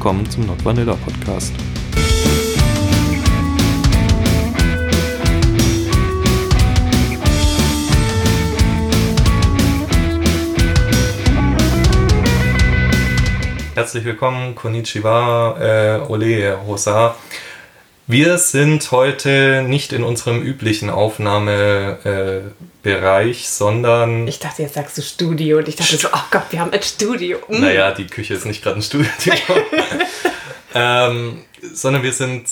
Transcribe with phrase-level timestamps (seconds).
[0.00, 1.52] willkommen zum Not Vanilla Podcast.
[13.74, 17.14] Herzlich willkommen, Konnichiwa, äh, Ole, Hosa.
[18.10, 22.50] Wir sind heute nicht in unserem üblichen Aufnahmebereich,
[22.84, 24.26] äh, sondern.
[24.26, 26.82] Ich dachte, jetzt sagst du Studio und ich dachte so, oh Gott, wir haben ein
[26.82, 27.38] Studio.
[27.46, 27.60] Mm.
[27.60, 29.06] Naja, die Küche ist nicht gerade ein Studio.
[30.74, 32.48] ähm, sondern wir sind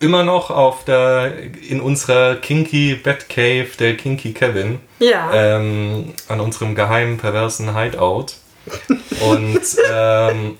[0.00, 1.34] immer noch auf der
[1.68, 4.80] in unserer Kinky Batcave der Kinky Kevin.
[4.98, 5.30] Ja.
[5.34, 8.28] Ähm, an unserem geheimen perversen Hideout.
[9.20, 9.60] Und
[9.92, 10.56] ähm,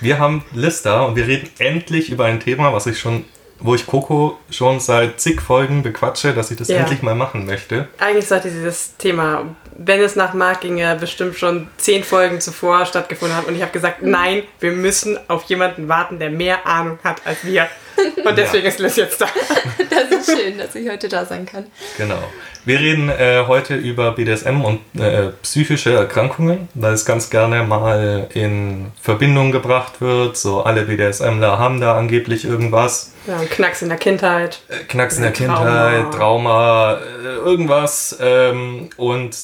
[0.00, 3.24] wir haben Lista und wir reden endlich über ein Thema, was ich schon
[3.60, 6.78] wo ich Coco schon seit zig Folgen bequatsche, dass ich das ja.
[6.78, 7.88] endlich mal machen möchte.
[7.98, 13.36] Eigentlich sollte dieses Thema, wenn es nach Marc ginge, bestimmt schon zehn Folgen zuvor stattgefunden
[13.36, 13.46] haben.
[13.46, 17.44] Und ich habe gesagt, nein, wir müssen auf jemanden warten, der mehr Ahnung hat als
[17.44, 17.68] wir.
[18.24, 18.70] Und deswegen ja.
[18.70, 19.26] ist Liz jetzt da.
[19.88, 21.66] Das ist schön, dass ich heute da sein kann.
[21.96, 22.22] Genau.
[22.66, 28.26] Wir reden äh, heute über BDSM und äh, psychische Erkrankungen, weil es ganz gerne mal
[28.34, 30.36] in Verbindung gebracht wird.
[30.36, 33.12] So alle BDSMler haben da angeblich irgendwas.
[33.28, 34.62] Ja, Knacks in der Kindheit.
[34.66, 35.56] Äh, Knacks in der Trauma.
[35.56, 38.18] Kindheit, Trauma, äh, irgendwas.
[38.20, 39.36] Ähm, und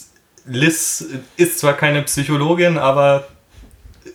[0.46, 3.28] Liz ist zwar keine Psychologin, aber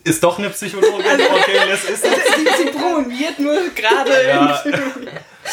[0.04, 0.98] ist doch eine Psychologin.
[1.00, 4.62] Okay, Liz ist eine sie, sie promoviert nur gerade ja.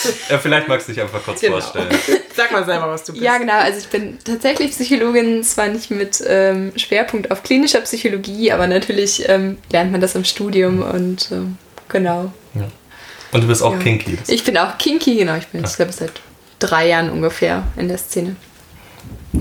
[0.29, 1.59] ja, vielleicht magst du dich einfach kurz genau.
[1.59, 1.89] vorstellen.
[2.35, 3.23] Sag mal selber, was du bist.
[3.23, 3.57] Ja, genau.
[3.57, 9.27] Also ich bin tatsächlich Psychologin, zwar nicht mit ähm, Schwerpunkt auf klinischer Psychologie, aber natürlich
[9.29, 11.57] ähm, lernt man das im Studium und ähm,
[11.87, 12.33] genau.
[12.53, 12.67] Ja.
[13.31, 13.79] Und du bist auch ja.
[13.79, 14.17] kinky.
[14.27, 15.35] Ich bin auch kinky, genau.
[15.35, 15.67] Ich bin, ja.
[15.67, 16.11] ich glaube, seit
[16.59, 18.35] drei Jahren ungefähr in der Szene.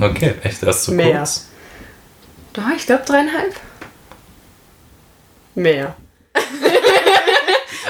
[0.01, 1.19] Okay, echt erst so Mehr.
[1.19, 1.49] kurz?
[2.53, 3.55] Doch, ich glaube dreieinhalb.
[5.55, 5.97] Mehr.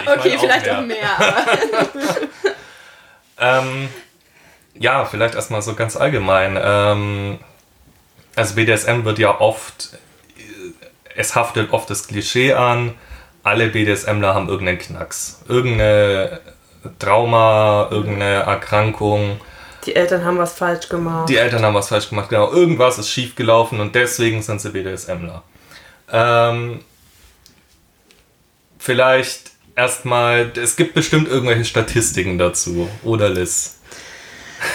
[0.07, 0.79] okay, vielleicht mehr.
[0.79, 1.17] auch mehr.
[3.39, 3.89] ähm,
[4.75, 6.59] ja, vielleicht erstmal so ganz allgemein.
[6.61, 7.39] Ähm,
[8.37, 9.91] also BDSM wird ja oft,
[11.15, 12.95] es haftet oft das Klischee an,
[13.45, 15.43] alle BDSMler haben irgendeinen Knacks.
[15.47, 16.41] Irgendeine
[16.99, 19.41] Trauma, irgendeine Erkrankung.
[19.85, 21.29] Die Eltern haben was falsch gemacht.
[21.29, 22.51] Die Eltern haben was falsch gemacht, genau.
[22.51, 25.43] Irgendwas ist schief gelaufen und deswegen sind sie BDSMler.
[26.11, 26.83] Ähm,
[28.79, 33.77] vielleicht erstmal, es gibt bestimmt irgendwelche Statistiken dazu, oder Liz?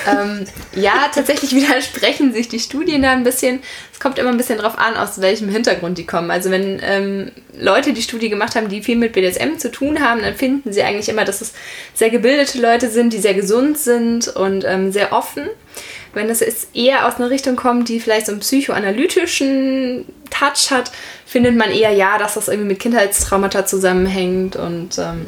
[0.07, 0.45] Ähm,
[0.75, 3.61] ja, tatsächlich widersprechen sich die Studien da ein bisschen.
[3.91, 6.31] Es kommt immer ein bisschen drauf an, aus welchem Hintergrund die kommen.
[6.31, 10.21] Also wenn ähm, Leute die Studie gemacht haben, die viel mit BDSM zu tun haben,
[10.21, 11.53] dann finden sie eigentlich immer, dass es
[11.93, 15.49] sehr gebildete Leute sind, die sehr gesund sind und ähm, sehr offen.
[16.13, 16.41] Wenn es
[16.73, 20.91] eher aus einer Richtung kommt, die vielleicht so einen psychoanalytischen Touch hat,
[21.25, 25.27] findet man eher ja, dass das irgendwie mit Kindheitstraumata zusammenhängt und ähm,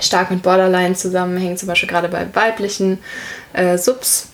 [0.00, 2.98] stark mit Borderline zusammenhängt, zum Beispiel gerade bei weiblichen
[3.52, 4.28] äh, Subs.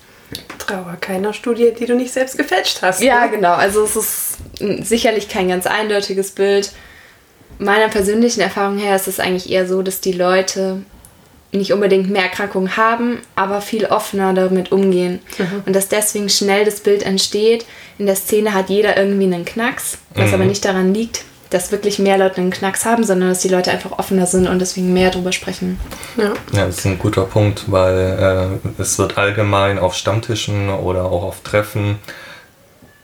[0.58, 3.02] Trauer keiner Studie, die du nicht selbst gefälscht hast.
[3.02, 3.30] Ja, ne?
[3.30, 3.54] genau.
[3.54, 6.72] Also es ist sicherlich kein ganz eindeutiges Bild.
[7.58, 10.82] Meiner persönlichen Erfahrung her ist es eigentlich eher so, dass die Leute
[11.50, 15.20] nicht unbedingt mehr Erkrankungen haben, aber viel offener damit umgehen.
[15.38, 15.62] Mhm.
[15.64, 17.64] Und dass deswegen schnell das Bild entsteht,
[17.98, 20.34] in der Szene hat jeder irgendwie einen Knacks, was mhm.
[20.34, 23.70] aber nicht daran liegt, dass wirklich mehr Leute einen Knacks haben, sondern dass die Leute
[23.70, 25.80] einfach offener sind und deswegen mehr darüber sprechen.
[26.16, 31.06] Ja, ja das ist ein guter Punkt, weil äh, es wird allgemein auf Stammtischen oder
[31.06, 31.98] auch auf Treffen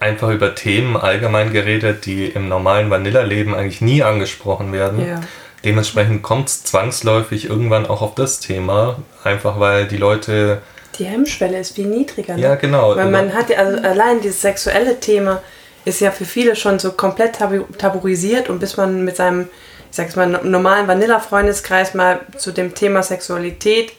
[0.05, 5.07] einfach über Themen allgemein geredet, die im normalen Vanilla-Leben eigentlich nie angesprochen werden.
[5.07, 5.21] Ja.
[5.65, 10.61] Dementsprechend kommt es zwangsläufig irgendwann auch auf das Thema, einfach weil die Leute.
[10.99, 12.37] Die Hemmschwelle ist viel niedriger.
[12.37, 12.43] Ne?
[12.43, 12.95] Ja, genau.
[12.95, 15.43] Weil man hat ja also allein dieses sexuelle Thema
[15.85, 19.49] ist ja für viele schon so komplett tabu tabuisiert und bis man mit seinem,
[19.91, 23.93] ich sag's mal, normalen Vanilla-Freundeskreis mal zu dem Thema Sexualität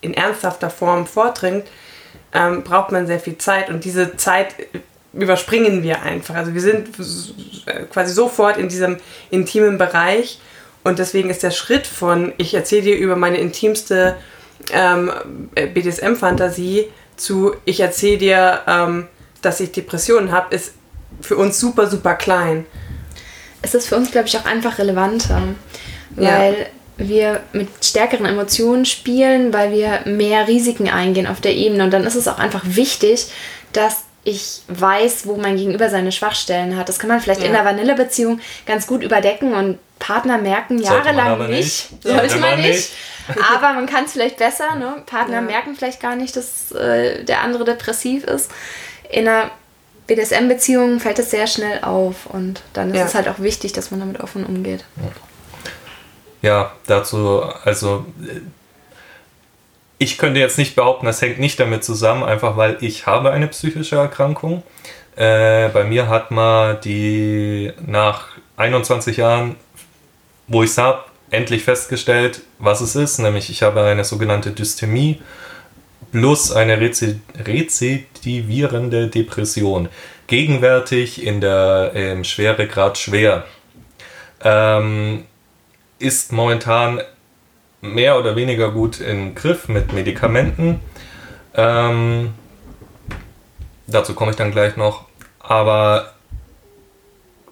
[0.00, 1.64] in ernsthafter Form vordringt,
[2.34, 4.54] ähm, braucht man sehr viel Zeit und diese Zeit
[5.12, 6.34] überspringen wir einfach.
[6.34, 6.88] Also wir sind
[7.90, 8.98] quasi sofort in diesem
[9.30, 10.40] intimen Bereich
[10.82, 14.16] und deswegen ist der Schritt von, ich erzähle dir über meine intimste
[14.72, 15.10] ähm,
[15.54, 19.08] BDSM-Fantasie zu, ich erzähle dir, ähm,
[19.40, 20.74] dass ich Depressionen habe, ist
[21.20, 22.66] für uns super, super klein.
[23.62, 25.42] Es ist für uns, glaube ich, auch einfach relevanter,
[26.10, 26.68] weil
[26.98, 27.06] ja.
[27.06, 31.84] wir mit stärkeren Emotionen spielen, weil wir mehr Risiken eingehen auf der Ebene.
[31.84, 33.28] Und dann ist es auch einfach wichtig,
[33.72, 36.88] dass ich weiß, wo mein Gegenüber seine Schwachstellen hat.
[36.88, 37.46] Das kann man vielleicht ja.
[37.46, 41.92] in der Vanillebeziehung ganz gut überdecken und Partner merken jahrelang nicht.
[41.92, 42.02] nicht.
[42.02, 42.68] Sollte man nicht.
[42.68, 42.92] nicht.
[43.54, 44.74] Aber man kann es vielleicht besser.
[44.76, 45.02] Ne?
[45.06, 45.40] Partner ja.
[45.42, 48.50] merken vielleicht gar nicht, dass äh, der andere depressiv ist.
[49.10, 49.50] In einer
[50.06, 53.04] BDSM-Beziehungen fällt es sehr schnell auf und dann ist ja.
[53.04, 54.84] es halt auch wichtig, dass man damit offen umgeht.
[56.42, 58.04] ja, dazu, also
[59.98, 63.46] ich könnte jetzt nicht behaupten, das hängt nicht damit zusammen, einfach weil ich habe eine
[63.48, 64.62] psychische Erkrankung.
[65.16, 69.56] Äh, bei mir hat man die nach 21 Jahren,
[70.48, 73.18] wo ich es habe, endlich festgestellt, was es ist.
[73.18, 75.22] Nämlich ich habe eine sogenannte Dysthemie
[76.14, 79.88] plus eine rezidivierende Depression.
[80.28, 83.44] Gegenwärtig in der ähm, Schweregrad schwer.
[84.40, 85.24] Ähm,
[85.98, 87.00] ist momentan
[87.80, 90.78] mehr oder weniger gut im Griff mit Medikamenten.
[91.52, 92.34] Ähm,
[93.88, 95.06] dazu komme ich dann gleich noch.
[95.40, 96.14] Aber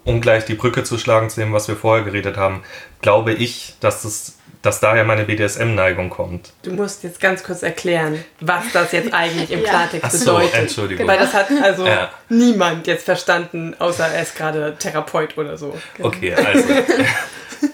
[0.05, 2.63] um gleich die Brücke zu schlagen zu dem, was wir vorher geredet haben,
[3.01, 6.53] glaube ich, dass das dass daher meine BDSM-Neigung kommt.
[6.63, 10.55] Du musst jetzt ganz kurz erklären, was das jetzt eigentlich im Klartext Ach so, bedeutet.
[10.55, 11.05] Entschuldigung.
[11.05, 12.09] Weil das hat also ja.
[12.29, 15.77] niemand jetzt verstanden, außer er ist gerade Therapeut oder so.
[16.01, 16.69] Okay, also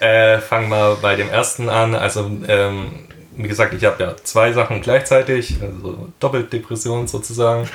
[0.00, 1.94] äh, fangen wir bei dem ersten an.
[1.94, 7.68] Also, ähm, wie gesagt, ich habe ja zwei Sachen gleichzeitig, also Doppeldepression sozusagen.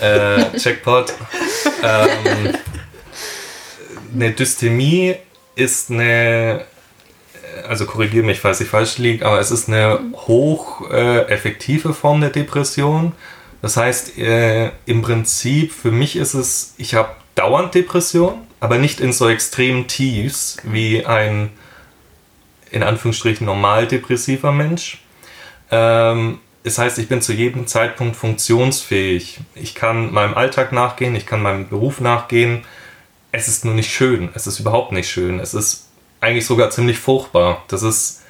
[0.00, 1.14] äh, Checkpot.
[1.82, 2.54] Ähm,
[4.14, 5.16] eine Dysthemie
[5.54, 6.66] ist eine,
[7.68, 11.36] also korrigiere mich, falls ich falsch liege, aber es ist eine hoch äh,
[11.92, 13.12] Form der Depression.
[13.60, 19.00] Das heißt, äh, im Prinzip für mich ist es, ich habe dauernd Depression, aber nicht
[19.00, 21.50] in so extremen Tiefs wie ein
[22.72, 25.02] in Anführungsstrichen normal depressiver Mensch.
[25.70, 29.40] Ähm, das heißt, ich bin zu jedem Zeitpunkt funktionsfähig.
[29.54, 32.64] Ich kann meinem Alltag nachgehen, ich kann meinem Beruf nachgehen.
[33.30, 34.30] Es ist nur nicht schön.
[34.34, 35.38] Es ist überhaupt nicht schön.
[35.38, 35.88] Es ist
[36.22, 37.64] eigentlich sogar ziemlich furchtbar.
[37.68, 38.22] Das ist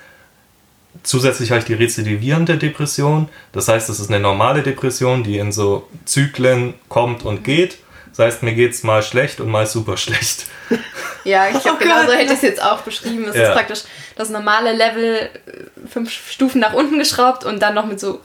[1.03, 3.29] zusätzlich habe ich die rezidivierende Depression.
[3.53, 7.79] Das heißt, es ist eine normale Depression, die in so Zyklen kommt und geht.
[8.11, 10.47] Das heißt, mir geht es mal schlecht und mal super schlecht.
[11.25, 13.27] Ja, ich glaube, oh genau so hätte ich es jetzt auch beschrieben.
[13.29, 13.45] Es ja.
[13.45, 13.83] ist praktisch
[14.17, 18.21] das normale Level äh, fünf Stufen nach unten geschraubt und dann noch mit so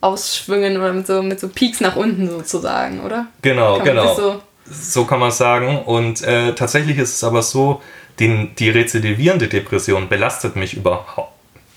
[0.00, 3.26] Ausschwüngen oder mit so, mit so Peaks nach unten sozusagen, oder?
[3.42, 4.14] Genau, genau.
[4.14, 5.78] So, so, kann man sagen.
[5.80, 7.82] Und äh, tatsächlich ist es aber so,
[8.20, 11.32] den, die rezidivierende Depression belastet mich überhaupt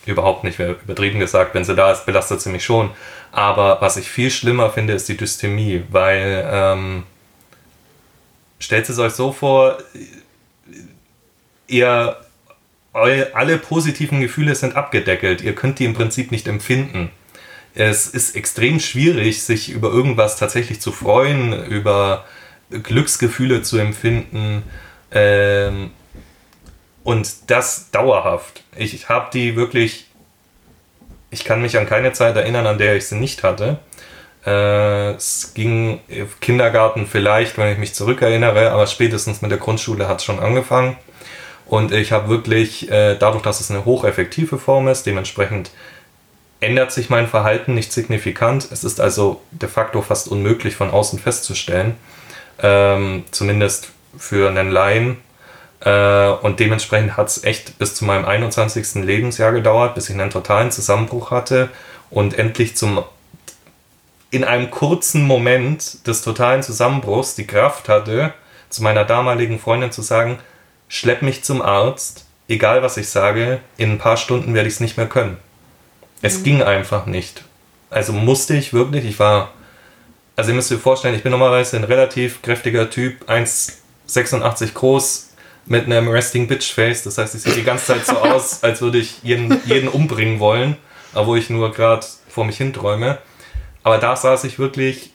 [0.06, 2.92] überhaupt nicht, wäre übertrieben gesagt, wenn sie da ist, belastet sie mich schon.
[3.32, 7.04] Aber was ich viel schlimmer finde, ist die Dysthemie, weil ähm,
[8.60, 9.78] stellt es euch so vor,
[11.68, 12.18] ihr
[12.94, 15.42] alle positiven Gefühle sind abgedeckelt.
[15.42, 17.10] Ihr könnt die im Prinzip nicht empfinden.
[17.74, 22.26] Es ist extrem schwierig, sich über irgendwas tatsächlich zu freuen, über
[22.72, 24.64] Glücksgefühle zu empfinden.
[25.12, 25.92] Ähm,
[27.04, 28.64] und das dauerhaft.
[28.76, 30.08] Ich habe die wirklich.
[31.34, 33.80] Ich kann mich an keine Zeit erinnern, an der ich sie nicht hatte.
[34.46, 40.08] Äh, es ging im Kindergarten vielleicht, wenn ich mich zurückerinnere, aber spätestens mit der Grundschule
[40.10, 40.98] hat es schon angefangen.
[41.68, 45.72] Und ich habe wirklich, äh, dadurch, dass es eine hocheffektive Form ist, dementsprechend
[46.60, 48.70] ändert sich mein Verhalten nicht signifikant.
[48.72, 51.96] Es ist also de facto fast unmöglich von außen festzustellen.
[52.62, 55.18] Ähm, zumindest für einen Laien.
[55.80, 59.04] Äh, und dementsprechend hat es echt bis zu meinem 21.
[59.04, 61.70] Lebensjahr gedauert, bis ich einen totalen Zusammenbruch hatte
[62.10, 63.04] und endlich zum
[64.32, 68.34] in einem kurzen Moment des totalen Zusammenbruchs die Kraft hatte,
[68.70, 70.40] zu meiner damaligen Freundin zu sagen,
[70.88, 74.80] schlepp mich zum Arzt, egal was ich sage, in ein paar Stunden werde ich es
[74.80, 75.38] nicht mehr können.
[76.22, 76.44] Es mhm.
[76.44, 77.44] ging einfach nicht.
[77.90, 79.52] Also musste ich wirklich, ich war,
[80.36, 85.32] also ihr müsst euch vorstellen, ich bin normalerweise ein relativ kräftiger Typ, 1,86 groß,
[85.66, 87.04] mit einem Resting Bitch Face.
[87.04, 90.40] Das heißt, ich sehe die ganze Zeit so aus, als würde ich jeden, jeden umbringen
[90.40, 90.78] wollen,
[91.14, 93.20] obwohl ich nur gerade vor mich hinträume.
[93.84, 95.12] Aber da saß ich wirklich,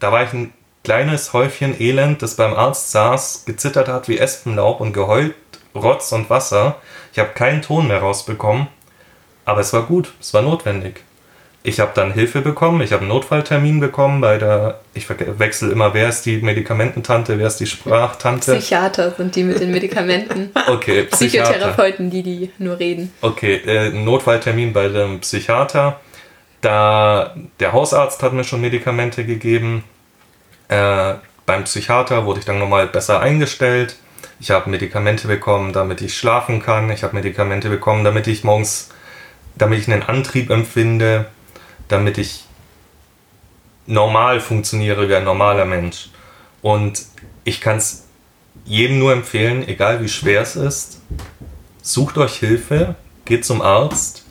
[0.00, 0.52] da war ich ein
[0.84, 5.34] kleines Häufchen Elend, das beim Arzt saß, gezittert hat wie Espenlaub und geheult,
[5.74, 6.76] Rotz und Wasser.
[7.12, 8.68] Ich habe keinen Ton mehr rausbekommen,
[9.44, 11.02] aber es war gut, es war notwendig.
[11.68, 15.92] Ich habe dann Hilfe bekommen, ich habe einen Notfalltermin bekommen bei der, ich wechsle immer,
[15.92, 18.56] wer ist die Medikamententante, wer ist die Sprachtante?
[18.56, 20.50] Psychiater sind die mit den Medikamenten.
[20.68, 21.50] Okay, Psychiater.
[21.50, 23.12] Psychotherapeuten, die die nur reden.
[23.20, 26.00] Okay, äh, Notfalltermin bei dem Psychiater
[26.60, 29.84] da, der Hausarzt hat mir schon Medikamente gegeben.
[30.68, 31.14] Äh,
[31.46, 33.96] beim Psychiater wurde ich dann nochmal besser eingestellt.
[34.40, 36.90] Ich habe Medikamente bekommen, damit ich schlafen kann.
[36.90, 38.88] Ich habe Medikamente bekommen, damit ich morgens,
[39.56, 41.26] damit ich einen Antrieb empfinde,
[41.88, 42.44] damit ich
[43.86, 46.10] normal funktioniere wie ein normaler Mensch.
[46.62, 47.06] Und
[47.44, 48.04] ich kann es
[48.64, 51.00] jedem nur empfehlen, egal wie schwer es ist,
[51.82, 54.24] sucht euch Hilfe, geht zum Arzt,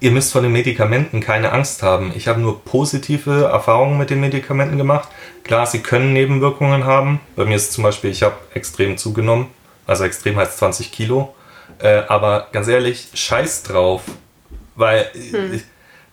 [0.00, 2.12] ihr müsst vor den Medikamenten keine Angst haben.
[2.16, 5.08] Ich habe nur positive Erfahrungen mit den Medikamenten gemacht.
[5.44, 7.20] Klar, sie können Nebenwirkungen haben.
[7.36, 9.46] Bei mir ist zum Beispiel, ich habe extrem zugenommen.
[9.86, 11.34] Also extrem heißt 20 Kilo.
[11.78, 14.02] Äh, aber ganz ehrlich, scheiß drauf.
[14.74, 15.62] Weil hm.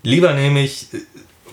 [0.04, 0.88] Lieber nehme ich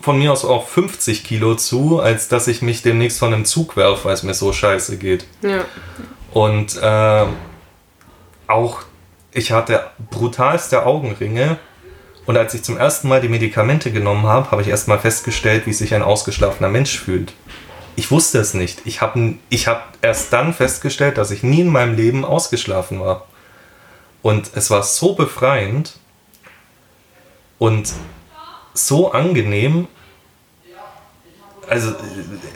[0.01, 3.75] von mir aus auch 50 Kilo zu, als dass ich mich demnächst von einem Zug
[3.75, 5.25] werfe, weil es mir so scheiße geht.
[5.41, 5.65] Ja.
[6.31, 7.25] Und äh,
[8.47, 8.83] auch
[9.37, 11.57] ich hatte brutalste Augenringe.
[12.25, 15.73] Und als ich zum ersten Mal die Medikamente genommen habe, habe ich erstmal festgestellt, wie
[15.73, 17.33] sich ein ausgeschlafener Mensch fühlt.
[17.95, 18.81] Ich wusste es nicht.
[18.85, 23.27] Ich habe ich hab erst dann festgestellt, dass ich nie in meinem Leben ausgeschlafen war.
[24.21, 25.97] Und es war so befreiend
[27.59, 27.93] und
[28.77, 29.87] so angenehm.
[31.69, 31.93] Also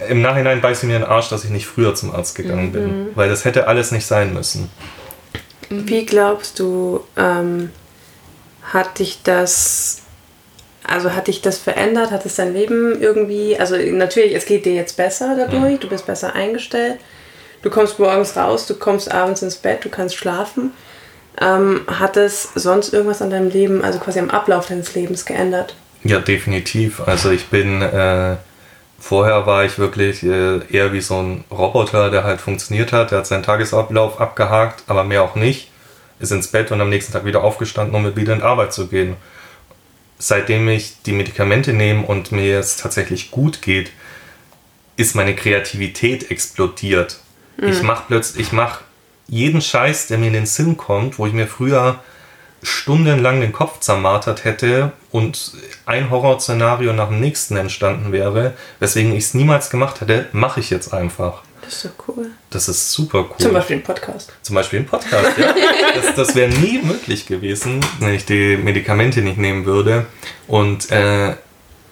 [0.07, 2.83] im Nachhinein beiße ich mir den Arsch, dass ich nicht früher zum Arzt gegangen bin,
[2.83, 3.07] mhm.
[3.15, 4.69] weil das hätte alles nicht sein müssen.
[5.69, 7.71] Wie glaubst du, ähm,
[8.61, 10.01] hat dich das,
[10.83, 12.11] also hat dich das verändert?
[12.11, 16.05] Hat es dein Leben irgendwie, also natürlich, es geht dir jetzt besser dadurch, du bist
[16.05, 16.99] besser eingestellt,
[17.63, 20.71] du kommst morgens raus, du kommst abends ins Bett, du kannst schlafen.
[21.39, 25.75] Ähm, hat es sonst irgendwas an deinem Leben, also quasi am Ablauf deines Lebens geändert?
[26.03, 27.01] Ja, definitiv.
[27.01, 28.37] Also ich bin, äh,
[28.99, 33.11] vorher war ich wirklich äh, eher wie so ein Roboter, der halt funktioniert hat.
[33.11, 35.69] Der hat seinen Tagesablauf abgehakt, aber mehr auch nicht.
[36.19, 39.15] Ist ins Bett und am nächsten Tag wieder aufgestanden, um wieder in Arbeit zu gehen.
[40.17, 43.91] Seitdem ich die Medikamente nehme und mir es tatsächlich gut geht,
[44.97, 47.19] ist meine Kreativität explodiert.
[47.57, 47.67] Mhm.
[47.69, 48.83] Ich mache plötzlich, ich mache
[49.27, 51.99] jeden Scheiß, der mir in den Sinn kommt, wo ich mir früher
[52.63, 55.53] stundenlang den Kopf zermartert hätte und
[55.85, 60.69] ein Horrorszenario nach dem nächsten entstanden wäre, weswegen ich es niemals gemacht hätte, mache ich
[60.69, 61.41] jetzt einfach.
[61.61, 62.31] Das ist so cool.
[62.49, 63.37] Das ist super cool.
[63.37, 64.33] Zum Beispiel ein Podcast.
[64.41, 65.53] Zum Beispiel ein Podcast, ja.
[65.95, 70.05] das, das wäre nie möglich gewesen, wenn ich die Medikamente nicht nehmen würde.
[70.47, 71.35] Und äh,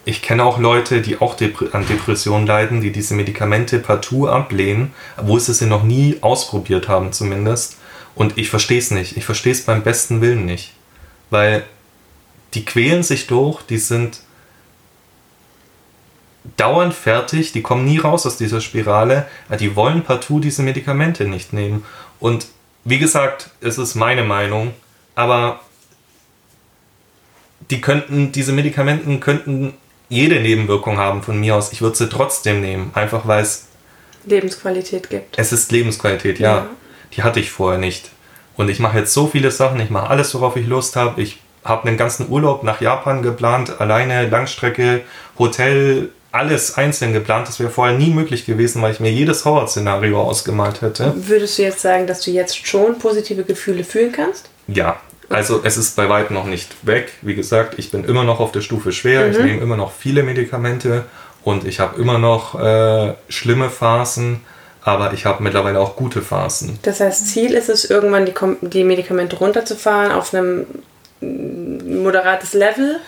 [0.06, 4.94] ich kenne auch Leute, die auch Dep an Depressionen leiden, die diese Medikamente partout ablehnen,
[5.18, 7.78] wo sie sie noch nie ausprobiert haben zumindest.
[8.20, 9.16] Und ich verstehe es nicht.
[9.16, 10.74] Ich verstehe es beim besten Willen nicht.
[11.30, 11.64] Weil
[12.54, 14.20] die quälen sich durch, die sind
[16.58, 19.26] dauernd fertig, die kommen nie raus aus dieser Spirale,
[19.58, 21.86] die wollen partout diese Medikamente nicht nehmen.
[22.20, 22.48] Und
[22.84, 24.74] wie gesagt, es ist meine Meinung,
[25.16, 25.62] aber
[27.70, 29.76] die könnten, diese Medikamenten könnten
[30.10, 31.72] jede Nebenwirkung haben von mir aus.
[31.72, 33.68] Ich würde sie trotzdem nehmen, einfach weil es
[34.26, 35.40] Lebensqualität gibt.
[35.40, 36.58] Es ist Lebensqualität, ja.
[36.58, 36.70] ja.
[37.14, 38.10] Die hatte ich vorher nicht.
[38.56, 41.22] Und ich mache jetzt so viele Sachen, ich mache alles, worauf ich Lust habe.
[41.22, 45.02] Ich habe einen ganzen Urlaub nach Japan geplant, alleine Langstrecke,
[45.38, 47.48] Hotel, alles einzeln geplant.
[47.48, 51.14] Das wäre vorher nie möglich gewesen, weil ich mir jedes Horrorszenario ausgemalt hätte.
[51.16, 54.50] Würdest du jetzt sagen, dass du jetzt schon positive Gefühle fühlen kannst?
[54.68, 55.00] Ja,
[55.30, 57.14] also es ist bei weitem noch nicht weg.
[57.22, 59.26] Wie gesagt, ich bin immer noch auf der Stufe schwer.
[59.26, 59.32] Mhm.
[59.32, 61.06] Ich nehme immer noch viele Medikamente
[61.44, 64.42] und ich habe immer noch äh, schlimme Phasen,
[64.84, 66.80] aber ich habe mittlerweile auch gute Phasen.
[66.84, 70.66] Das heißt, Ziel ist es, irgendwann die, die Medikamente runterzufahren auf einem
[71.22, 73.00] moderates Level?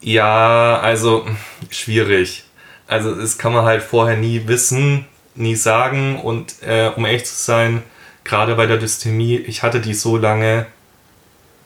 [0.00, 1.26] Ja, also
[1.70, 2.44] schwierig.
[2.86, 7.34] Also das kann man halt vorher nie wissen, nie sagen und äh, um ehrlich zu
[7.34, 7.82] sein,
[8.22, 10.66] gerade bei der Dysthemie, ich hatte die so lange,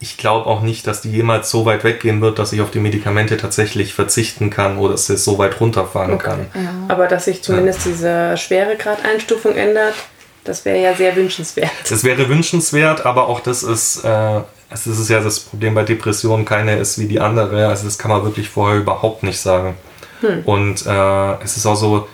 [0.03, 2.81] ich glaube auch nicht, dass die jemals so weit weggehen wird, dass ich auf die
[2.81, 6.25] Medikamente tatsächlich verzichten kann oder dass es so weit runterfahren okay.
[6.25, 6.47] kann.
[6.55, 6.71] Ja.
[6.89, 7.93] Aber dass sich zumindest ja.
[7.93, 9.95] diese Schweregradeinstufung ändert,
[10.45, 11.71] das wäre ja sehr wünschenswert.
[11.91, 14.41] Das wäre wünschenswert, aber auch das ist, äh,
[14.71, 17.69] es ist ja das Problem bei Depressionen, keine ist wie die andere.
[17.69, 19.77] Also das kann man wirklich vorher überhaupt nicht sagen.
[20.23, 20.43] Hm.
[20.47, 22.09] Und äh, es ist auch so,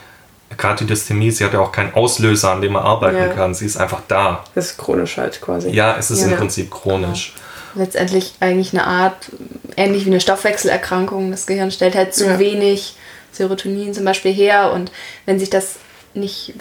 [0.59, 3.29] gerade die Dysthemie, sie hat ja auch keinen Auslöser, an dem man arbeiten ja.
[3.29, 3.55] kann.
[3.55, 4.43] Sie ist einfach da.
[4.57, 5.71] Das ist chronisch halt quasi.
[5.71, 6.33] Ja, es ist ja.
[6.33, 7.33] im Prinzip chronisch.
[7.37, 7.43] Ja
[7.77, 9.31] letztendlich eigentlich eine Art,
[9.77, 11.31] ähnlich wie eine Stoffwechselerkrankung.
[11.31, 12.39] Das Gehirn stellt halt zu ja.
[12.39, 12.97] wenig
[13.33, 14.91] Serotonin zum Beispiel her und
[15.27, 15.77] wenn sich das
[16.15, 16.55] nicht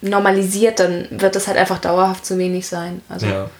[0.00, 3.02] normalisiert, dann wird das halt einfach dauerhaft zu wenig sein.
[3.08, 3.50] Also ja.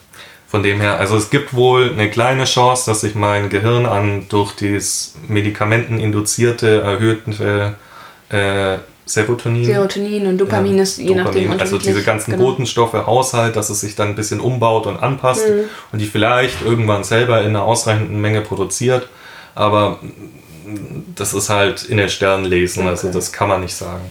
[0.46, 4.26] Von dem her, also es gibt wohl eine kleine Chance, dass sich mein Gehirn an
[4.28, 7.74] durch dieses medikamenteninduzierte erhöhte
[8.28, 9.64] äh, Serotonin.
[9.64, 12.44] Serotonin und Dopamin ist je Dopamin, nachdem Also diese ganzen genau.
[12.44, 15.64] Botenstoffe aushält, dass es sich dann ein bisschen umbaut und anpasst mhm.
[15.92, 19.08] und die vielleicht irgendwann selber in einer ausreichenden Menge produziert.
[19.54, 19.98] Aber
[21.14, 23.06] das ist halt in den Sternen lesen, also okay.
[23.08, 24.04] also das kann man nicht sagen.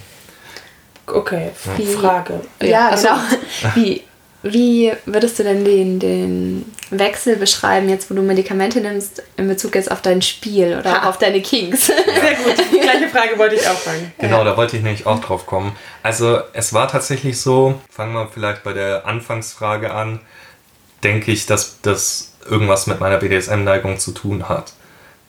[1.06, 1.52] Okay,
[2.00, 2.42] Frage.
[2.62, 3.76] Ja, ja also, genau.
[3.76, 4.04] Wie,
[4.44, 9.74] wie würdest du denn den, den Wechsel beschreiben, jetzt wo du Medikamente nimmst, in Bezug
[9.76, 11.10] jetzt auf dein Spiel oder ha.
[11.10, 11.88] auf deine Kinks?
[11.88, 14.12] Sehr gut, die gleiche Frage wollte ich auch fragen.
[14.20, 14.44] Genau, ja.
[14.44, 15.74] da wollte ich nämlich auch drauf kommen.
[16.04, 20.20] Also es war tatsächlich so, fangen wir vielleicht bei der Anfangsfrage an,
[21.04, 24.74] denke ich, dass das irgendwas mit meiner BDSM-Neigung zu tun hat.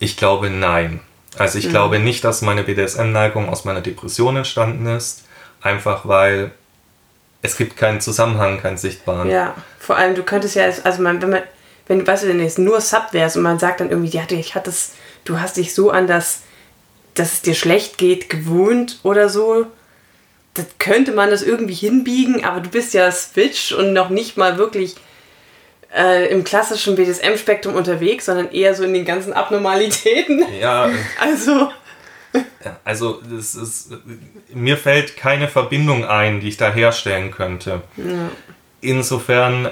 [0.00, 1.00] Ich glaube nein.
[1.38, 1.70] Also ich mhm.
[1.70, 5.24] glaube nicht, dass meine BDSM-Neigung aus meiner Depression entstanden ist,
[5.60, 6.50] einfach weil
[7.44, 9.28] es gibt keinen Zusammenhang, keinen sichtbaren.
[9.28, 11.42] Ja, vor allem, du könntest ja, also man, wenn man,
[11.86, 14.22] wenn du, weißt du, wenn es nur Sub wärst und man sagt dann irgendwie, ja,
[14.30, 14.92] ich hatte es,
[15.24, 16.40] du hast dich so an das,
[17.12, 19.66] dass es dir schlecht geht, gewohnt oder so,
[20.54, 24.56] das könnte man das irgendwie hinbiegen, aber du bist ja Switch und noch nicht mal
[24.56, 24.94] wirklich
[25.94, 30.46] äh, im klassischen BDSM-Spektrum unterwegs, sondern eher so in den ganzen Abnormalitäten.
[30.58, 30.88] Ja,
[31.20, 31.70] Also,
[32.84, 33.92] Also es ist,
[34.52, 37.82] mir fällt keine Verbindung ein, die ich da herstellen könnte.
[38.80, 39.68] Insofern,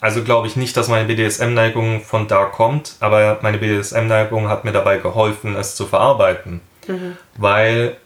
[0.00, 4.72] also glaube ich nicht, dass meine BDSM-Neigung von da kommt, aber meine BDSM-Neigung hat mir
[4.72, 6.60] dabei geholfen, es zu verarbeiten.
[7.36, 7.96] Weil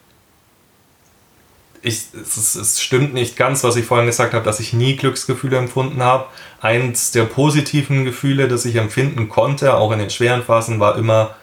[1.82, 5.58] ich, es, es stimmt nicht ganz, was ich vorhin gesagt habe, dass ich nie Glücksgefühle
[5.58, 6.26] empfunden habe.
[6.62, 11.36] Eins der positiven Gefühle, das ich empfinden konnte, auch in den schweren Phasen, war immer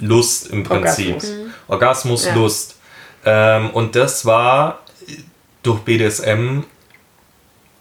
[0.00, 1.14] Lust im Prinzip.
[1.14, 1.32] Orgasmus.
[1.68, 2.34] Orgasmus, Ja.
[2.34, 2.76] Lust.
[3.24, 4.80] Ähm, und das war
[5.62, 6.60] durch BDSM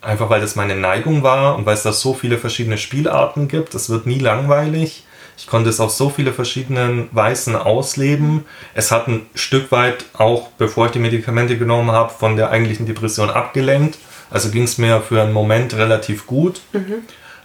[0.04, 3.74] einfach weil das meine Neigung war und weil es da so viele verschiedene Spielarten gibt.
[3.74, 5.06] Es wird nie langweilig.
[5.38, 8.46] Ich konnte es auf so viele verschiedenen Weisen ausleben.
[8.76, 12.86] Es hat ein Stück weit auch, bevor ich die Medikamente genommen habe, von der eigentlichen
[12.86, 13.98] Depression abgelenkt.
[14.30, 16.62] Also ging es mir für einen Moment relativ gut.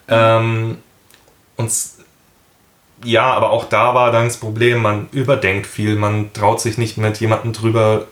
[0.08, 0.78] Ähm,
[1.56, 1.70] und
[3.04, 6.98] ja, aber auch da war dann das Problem, man überdenkt viel, man traut sich nicht
[6.98, 8.06] mit jemandem drüber,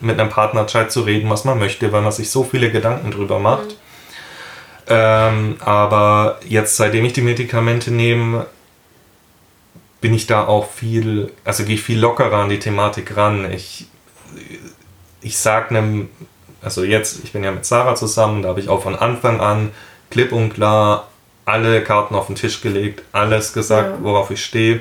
[0.00, 3.38] mit einem Partnerchat zu reden, was man möchte, weil man sich so viele Gedanken drüber
[3.38, 3.76] macht.
[4.88, 8.46] Ähm, aber jetzt, seitdem ich die Medikamente nehme,
[10.00, 13.50] bin ich da auch viel, also gehe ich viel lockerer an die Thematik ran.
[13.50, 13.86] Ich,
[15.20, 16.08] ich sag einem,
[16.62, 19.70] also jetzt, ich bin ja mit Sarah zusammen, da habe ich auch von Anfang an
[20.10, 21.08] klipp und klar
[21.46, 24.04] alle Karten auf den Tisch gelegt, alles gesagt, Ja.
[24.04, 24.80] worauf ich stehe.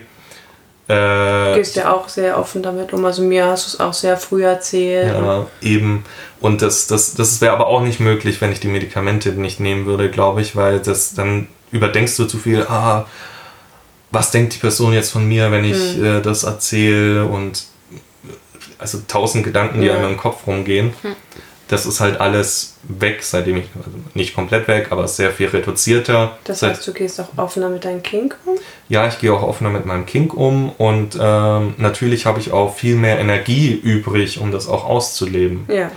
[0.88, 3.04] du Äh, gehst ja auch sehr offen damit um.
[3.06, 5.08] Also mir hast du es auch sehr früh erzählt.
[5.16, 6.04] Ja, eben.
[6.42, 9.86] Und das, das, das wäre aber auch nicht möglich, wenn ich die Medikamente nicht nehmen
[9.88, 13.06] würde, glaube ich, weil das dann überdenkst du zu viel, ah,
[14.12, 17.64] was denkt die Person jetzt von mir, wenn ich äh, das erzähle und
[18.78, 19.96] also tausend Gedanken, die Ja.
[19.96, 20.94] einem im Kopf rumgehen.
[21.68, 26.38] Das ist halt alles weg, seitdem ich, also nicht komplett weg, aber sehr viel reduzierter.
[26.44, 28.56] Das Seit, heißt, du gehst auch offener mit deinem Kink um?
[28.88, 32.76] ja, ich gehe auch offener mit meinem Kink um und ähm, natürlich habe ich auch
[32.76, 35.66] viel mehr Energie übrig, um das auch auszuleben.
[35.68, 35.92] Ja.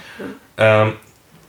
[0.57, 0.95] Ähm,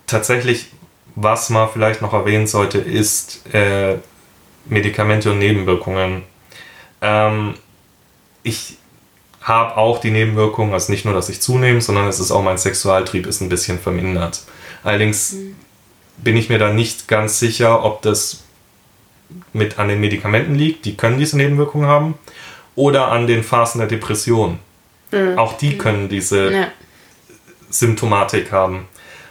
[0.06, 0.68] tatsächlich,
[1.16, 3.96] was man vielleicht noch erwähnen sollte, ist äh,
[4.66, 6.24] Medikamente und Nebenwirkungen.
[7.02, 7.54] Ähm,
[8.44, 8.79] ich
[9.42, 12.58] habe auch die Nebenwirkungen, also nicht nur, dass ich zunehme, sondern es ist auch mein
[12.58, 14.44] Sexualtrieb ist ein bisschen vermindert.
[14.84, 15.36] Allerdings
[16.18, 18.44] bin ich mir da nicht ganz sicher, ob das
[19.54, 22.16] mit an den Medikamenten liegt, die können diese Nebenwirkungen haben,
[22.76, 24.60] oder an den Phasen der Depression.
[25.38, 26.68] Auch die können diese Ja.
[27.70, 28.88] Symptomatik haben.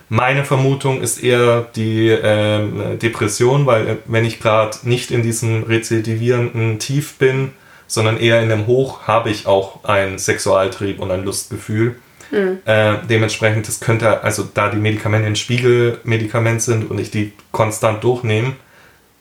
[0.08, 5.64] Meine Vermutung ist eher die ähm, Depression, weil äh, wenn ich gerade nicht in diesem
[5.64, 7.52] rezidivierenden Tief bin,
[7.88, 11.96] sondern eher in einem Hoch, habe ich auch einen Sexualtrieb und ein Lustgefühl.
[12.30, 18.04] Äh, dementsprechend, das könnte, also da die Medikamente ein Spiegelmedikament sind und ich die konstant
[18.04, 18.52] durchnehme,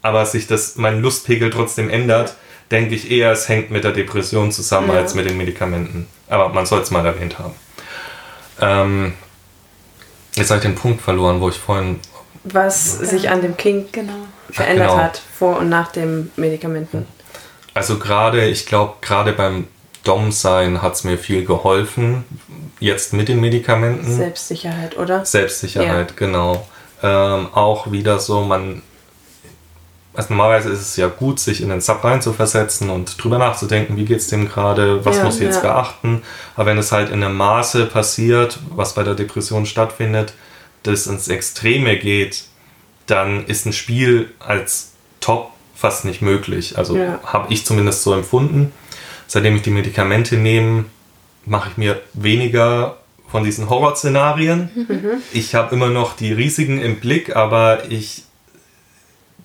[0.01, 2.35] aber sich das, mein Lustpegel trotzdem ändert,
[2.69, 4.95] denke ich eher, es hängt mit der Depression zusammen Ja.
[4.95, 6.07] als mit den Medikamenten.
[6.27, 7.53] Aber man soll es mal erwähnt haben.
[8.59, 9.13] Ähm,
[10.35, 12.01] jetzt habe ich den Punkt verloren, wo ich vorhin.
[12.43, 14.13] Was sich an dem Kink Genau.
[14.51, 15.01] verändert genau.
[15.01, 17.05] hat vor und nach den Medikamenten.
[17.77, 19.67] Also gerade, ich glaube, gerade beim
[20.03, 22.23] Dom-Sein hat es mir viel geholfen.
[22.79, 24.15] Jetzt mit den Medikamenten.
[24.15, 25.23] Selbstsicherheit, oder?
[25.25, 26.67] Selbstsicherheit, genau.
[27.03, 28.81] Ähm, auch wieder so, man.
[30.15, 34.05] Also normalerweise ist es ja gut, sich in den Sub reinzuversetzen und drüber nachzudenken, wie
[34.05, 35.73] geht es dem gerade, was Ja, muss ich jetzt ja.
[35.73, 36.23] beachten.
[36.55, 40.33] Aber wenn es halt in einem Maße passiert, was bei der Depression stattfindet,
[40.81, 42.45] das ins Extreme geht,
[43.05, 46.77] dann ist ein Spiel als Top fast nicht möglich.
[46.77, 47.19] Also Ja.
[47.23, 48.71] habe ich zumindest so empfunden.
[49.27, 50.85] Seitdem ich die Medikamente nehme,
[51.45, 52.97] mache ich mir weniger
[53.29, 54.69] von diesen Horrorszenarien.
[55.33, 58.23] Ich habe immer noch die Risiken im Blick, aber ich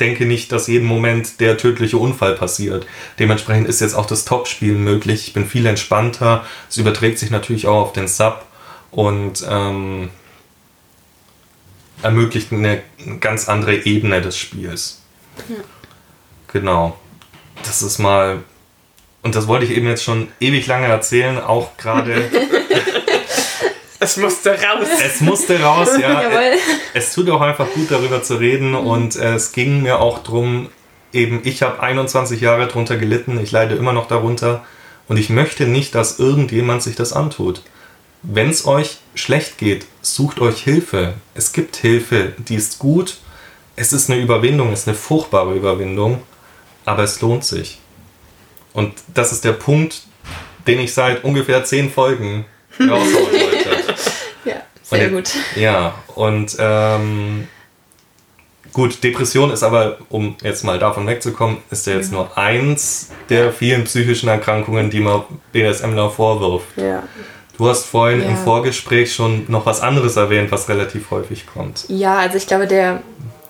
[0.01, 2.87] denke nicht, dass jeden Moment der tödliche Unfall passiert.
[3.19, 5.29] Dementsprechend ist jetzt auch das Top-Spielen möglich.
[5.29, 6.45] Ich bin viel entspannter.
[6.71, 8.45] Es überträgt sich natürlich auch auf den Sub
[8.91, 10.11] und ähm,
[12.03, 12.83] ermöglicht eine
[13.21, 15.03] ganz andere Ebene des Spiels.
[16.53, 16.97] Genau.
[17.65, 18.43] Das ist mal.
[19.23, 22.31] Und das wollte ich eben jetzt schon ewig lange erzählen, auch gerade.
[24.05, 24.89] Es musste raus.
[25.01, 26.23] es musste raus, ja.
[26.23, 26.59] Jawohl.
[26.93, 28.75] Es tut auch einfach gut, darüber zu reden.
[28.75, 30.71] Und äh, es ging mir auch drum,
[31.13, 34.65] eben, ich habe 21 Jahre drunter gelitten, ich leide immer noch darunter.
[35.07, 37.63] Und ich möchte nicht, dass irgendjemand sich das antut.
[38.23, 41.15] wenn es euch schlecht geht, sucht euch Hilfe.
[41.35, 43.19] Es gibt Hilfe, die ist gut.
[43.77, 46.23] Es ist eine Überwindung, es ist eine furchtbare Überwindung,
[46.85, 47.79] aber es lohnt sich.
[48.73, 50.03] Und das ist der Punkt,
[50.67, 52.45] den ich seit ungefähr zehn Folgen
[52.81, 53.71] raushauen wollte.
[54.45, 55.31] ja, sehr und, gut.
[55.57, 57.49] Ja, und ähm,
[58.73, 63.53] gut, Depression ist aber, um jetzt mal davon wegzukommen, ist ja jetzt nur eins der
[63.53, 66.67] vielen psychischen Erkrankungen, die man BDSMler vorwirft.
[66.77, 67.03] Ja.
[67.59, 68.29] Du hast vorhin Ja.
[68.29, 71.85] im Vorgespräch schon noch was anderes erwähnt, was relativ häufig kommt.
[71.89, 73.03] Ja, also ich glaube, der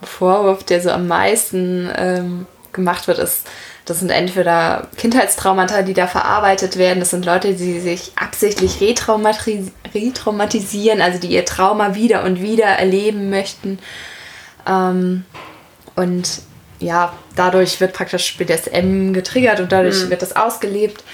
[0.03, 3.47] Vorwurf, der so am meisten ähm, gemacht wird, ist,
[3.85, 9.73] das sind entweder Kindheitstraumata, die da verarbeitet werden, das sind Leute, die sich absichtlich retraumatisi-
[9.95, 13.79] retraumatisieren, also die ihr Trauma wieder und wieder erleben möchten.
[14.67, 15.25] Ähm,
[15.97, 16.43] und
[16.79, 21.05] ja, dadurch wird praktisch BDSM getriggert und dadurch wird das ausgelebt.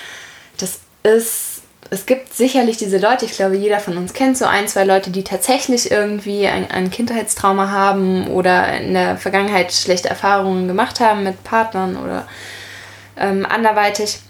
[0.58, 1.47] Das ist,
[1.90, 5.10] es gibt sicherlich diese Leute, ich glaube, jeder von uns kennt so ein, zwei Leute,
[5.10, 11.24] die tatsächlich irgendwie ein, ein Kindheitstrauma haben oder in der Vergangenheit schlechte Erfahrungen gemacht haben
[11.24, 12.28] mit Partnern oder
[13.16, 14.20] ähm, anderweitig.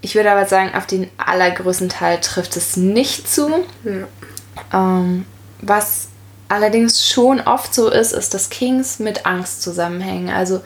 [0.00, 3.64] Ich würde aber sagen, auf den allergrößten Teil trifft es nicht zu.
[4.72, 5.26] Ähm,
[5.60, 6.08] was
[6.48, 10.30] allerdings schon oft so ist, ist, dass Kings mit Angst zusammenhängen.
[10.30, 10.60] Also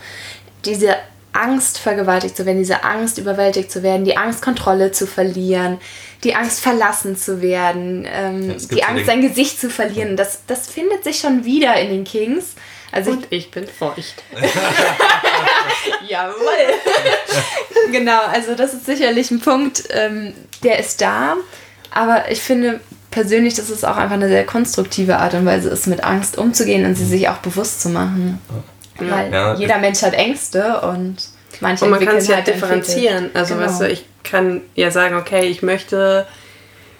[0.66, 0.96] diese
[1.32, 5.78] Angst, vergewaltigt zu werden, diese Angst, überwältigt zu werden, die Angst, Kontrolle zu verlieren,
[6.24, 10.16] die Angst, verlassen zu werden, ähm, Ja, die Angst, sein Gesicht zu verlieren.
[10.16, 12.54] Das, das findet sich schon wieder in den Kings.
[12.92, 14.22] Also Und ich bin feucht.
[16.08, 16.34] Jawohl.
[17.90, 21.36] genau, also das ist sicherlich ein Punkt, ähm, der ist da.
[21.90, 25.86] Aber ich finde persönlich, dass es auch einfach eine sehr konstruktive Art und Weise ist,
[25.86, 28.38] mit Angst umzugehen und sie sich auch bewusst zu machen.
[28.98, 29.54] Weil Ja.
[29.54, 31.16] jeder Mensch hat Ängste und
[31.60, 33.30] manche Und man kann es ja halt ein differenzieren.
[33.34, 33.66] Also, Genau.
[33.66, 36.26] weißt du, ich kann ja sagen, okay, ich möchte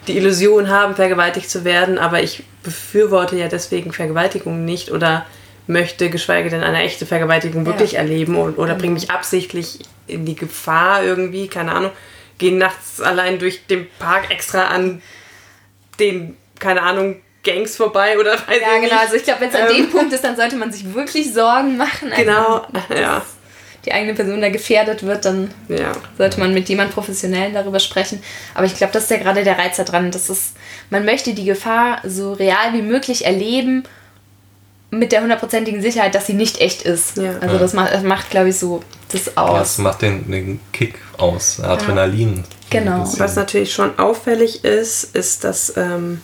[0.07, 5.25] die Illusion haben, vergewaltigt zu werden, aber ich befürworte ja deswegen Vergewaltigung nicht oder
[5.65, 7.99] möchte geschweige denn eine echte Vergewaltigung wirklich Ja.
[7.99, 11.91] erleben und, oder bringe mich absichtlich in die Gefahr irgendwie, keine Ahnung,
[12.37, 15.01] gehe nachts allein durch den Park extra an
[15.99, 18.81] den, keine Ahnung, Gangs vorbei oder weiß Ja, ich genau.
[18.81, 18.93] nicht.
[18.93, 19.75] Also ich glaube, wenn es an Ähm.
[19.75, 22.11] dem Punkt ist, dann sollte man sich wirklich Sorgen machen.
[22.11, 23.21] Also, Genau, dass ja.
[23.85, 25.91] Die eigene Person da gefährdet wird, dann Ja.
[26.17, 28.23] sollte man mit jemand Professionellen darüber sprechen.
[28.55, 30.09] Aber ich glaube, das ist ja gerade der Reiz daran.
[30.09, 30.53] Das ist,
[30.89, 33.83] man möchte die Gefahr so real wie möglich erleben,
[34.89, 37.17] mit der hundertprozentigen Sicherheit, dass sie nicht echt ist.
[37.17, 37.39] Ja.
[37.41, 39.57] Also das macht, das macht glaube ich, so das Ja, aus.
[39.59, 42.43] Das macht den, den Kick aus, Adrenalin.
[42.69, 42.91] Genau.
[42.97, 43.19] Ein bisschen.
[43.19, 46.21] Was natürlich schon auffällig ist, ist, dass, ähm,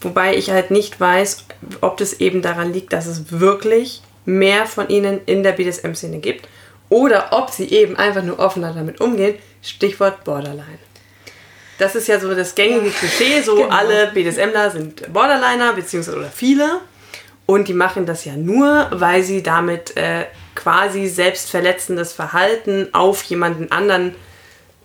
[0.00, 1.44] wobei ich halt nicht weiß,
[1.80, 6.48] ob das eben daran liegt, dass es wirklich mehr von ihnen in der BDSM-Szene gibt
[6.88, 9.36] oder ob sie eben einfach nur offener damit umgehen.
[9.62, 10.78] Stichwort Borderline.
[11.78, 13.68] Das ist ja so das gängige Klischee, so Genau.
[13.68, 16.80] alle BDSMler sind Borderliner, beziehungsweise oder viele.
[17.46, 23.70] Und die machen das ja nur, weil sie damit äh, quasi selbstverletzendes Verhalten auf jemanden
[23.70, 24.14] anderen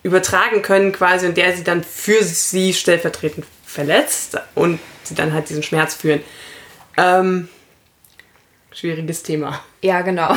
[0.04, 5.50] übertragen können quasi und der sie dann für sie stellvertretend verletzt und sie dann halt
[5.50, 6.22] diesen Schmerz führen.
[6.98, 7.50] Ähm,
[8.72, 9.60] schwieriges Thema.
[9.82, 10.34] Ja, genau.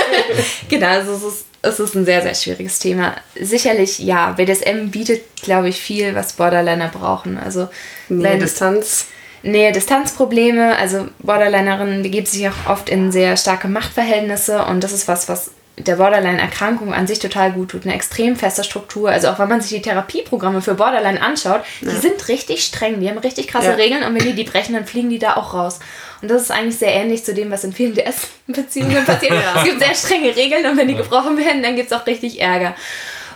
[0.68, 3.16] genau, also es ist, es ist ein sehr, sehr schwieriges Thema.
[3.40, 7.38] Sicherlich, ja, BDSM bietet, glaube ich, viel, was Borderliner brauchen.
[7.38, 7.68] Also,
[8.08, 9.06] Nähe, Distanz.
[9.44, 10.76] Nähe, Distanzprobleme.
[10.76, 15.50] Also Borderlinerinnen begeben sich auch oft in sehr starke Machtverhältnisse und das ist was, was
[15.76, 17.84] der Borderline-Erkrankung an sich total gut tut.
[17.84, 19.10] Eine extrem feste Struktur.
[19.10, 23.08] Also auch wenn man sich die Therapieprogramme für Borderline anschaut, die sind richtig streng, die
[23.08, 23.74] haben richtig krasse Ja.
[23.74, 25.80] Regeln und wenn die die brechen, dann fliegen die da auch raus.
[26.22, 29.32] Und das ist eigentlich sehr ähnlich zu dem, was in vielen DS-Beziehungen passiert.
[29.56, 32.40] Es gibt sehr strenge Regeln und wenn die gebrochen werden, dann gibt es auch richtig
[32.40, 32.74] Ärger.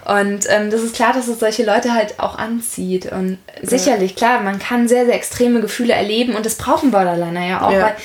[0.07, 3.13] Und ähm, das ist klar, dass es solche Leute halt auch anzieht.
[3.13, 7.61] Und sicherlich, klar, man kann sehr, sehr extreme Gefühle erleben und das brauchen Borderliner ja
[7.67, 7.81] auch, Ja.
[7.83, 7.97] weil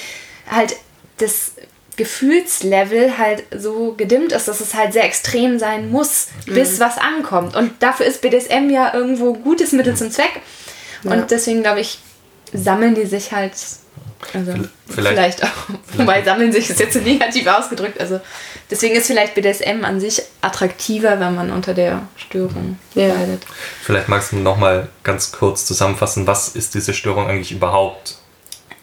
[0.51, 0.75] halt
[1.19, 1.53] das
[1.95, 7.55] Gefühlslevel halt so gedimmt ist, dass es halt sehr extrem sein muss, bis was ankommt.
[7.55, 10.41] Und dafür ist BDSM ja irgendwo gutes Mittel zum Zweck.
[11.03, 11.21] Und Ja.
[11.29, 11.99] deswegen glaube ich,
[12.53, 13.53] sammeln die sich halt.
[14.33, 14.53] Also
[14.87, 15.49] Vielleicht- vielleicht, auch.
[15.97, 17.99] Wobei sammeln sich ist jetzt so negativ ausgedrückt.
[17.99, 18.21] Also
[18.71, 23.07] deswegen ist vielleicht BDSM an sich attraktiver, wenn man unter der Störung Ja.
[23.09, 23.43] leidet.
[23.81, 28.15] Vielleicht magst du noch mal ganz kurz zusammenfassen, was ist diese Störung eigentlich überhaupt?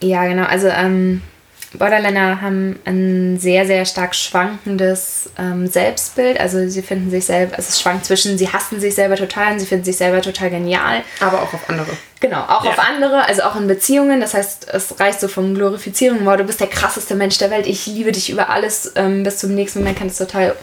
[0.03, 0.45] Ja, genau.
[0.45, 1.23] Also ähm,
[1.73, 6.41] Borderliner haben ein sehr, sehr stark schwankendes ähm, Selbstbild.
[6.41, 9.61] Also sie finden sich selber, also es schwankt zwischen, sie hassen sich selber total und
[9.61, 11.03] sie finden sich selber total genial.
[11.21, 11.87] Aber auch auf andere.
[12.19, 12.71] Genau, auch Ja.
[12.73, 14.21] auf andere, also auch in Beziehungen.
[14.21, 17.67] Das heißt, es reicht so vom Glorifizieren, wow, du bist der krasseste Mensch der Welt,
[17.67, 18.93] ich liebe dich über alles.
[18.97, 20.57] Ähm, bis zum nächsten Moment kann es total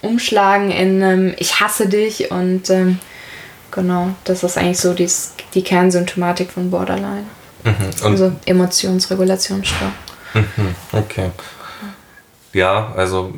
[0.00, 2.98] umschlagen in ähm, ich hasse dich und ähm,
[3.70, 7.24] Genau, das ist eigentlich so dies, die Kernsymptomatik von Borderline.
[7.64, 7.74] Mhm.
[8.02, 9.92] Und Also Emotionsregulationsstörung.
[10.34, 11.30] Mhm, Okay.
[12.52, 13.32] Ja, also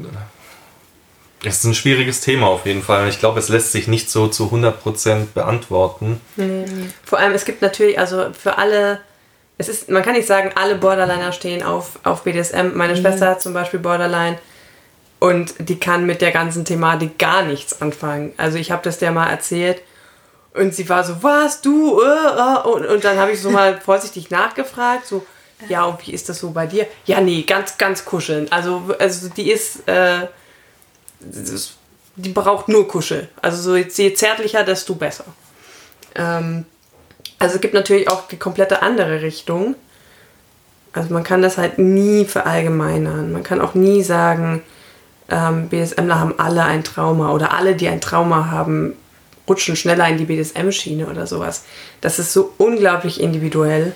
[1.44, 3.08] es ist ein schwieriges Thema auf jeden Fall.
[3.08, 6.20] Ich glaube, es lässt sich nicht so zu 100% beantworten.
[7.04, 9.00] Vor allem, es gibt natürlich, also für alle,
[9.58, 12.74] es ist, man kann nicht sagen, alle Borderliner stehen auf, auf BDSM.
[12.74, 14.38] Meine Schwester hat zum Beispiel Borderline
[15.18, 18.32] und die kann mit der ganzen Thematik gar nichts anfangen.
[18.36, 19.82] Also ich habe das der mal erzählt
[20.54, 22.00] und sie war so, was, du?
[22.00, 25.24] Äh, äh, und, und dann habe ich so mal vorsichtig nachgefragt, so,
[25.68, 26.86] ja, und wie ist das so bei dir?
[27.04, 28.50] Ja, nee, ganz, ganz kuscheln.
[28.50, 30.26] Also, also die ist, äh,
[32.16, 33.28] die braucht nur Kuschel.
[33.42, 35.24] Also so je zärtlicher, desto besser.
[36.14, 36.64] Ähm,
[37.38, 39.74] also es gibt natürlich auch die komplette andere Richtung.
[40.92, 43.32] Also man kann das halt nie verallgemeinern.
[43.32, 44.62] Man kann auch nie sagen,
[45.28, 48.94] ähm, BDSMler haben alle ein Trauma oder alle, die ein Trauma haben,
[49.48, 51.64] rutschen schneller in die BDSM-Schiene oder sowas.
[52.00, 53.92] Das ist so unglaublich individuell.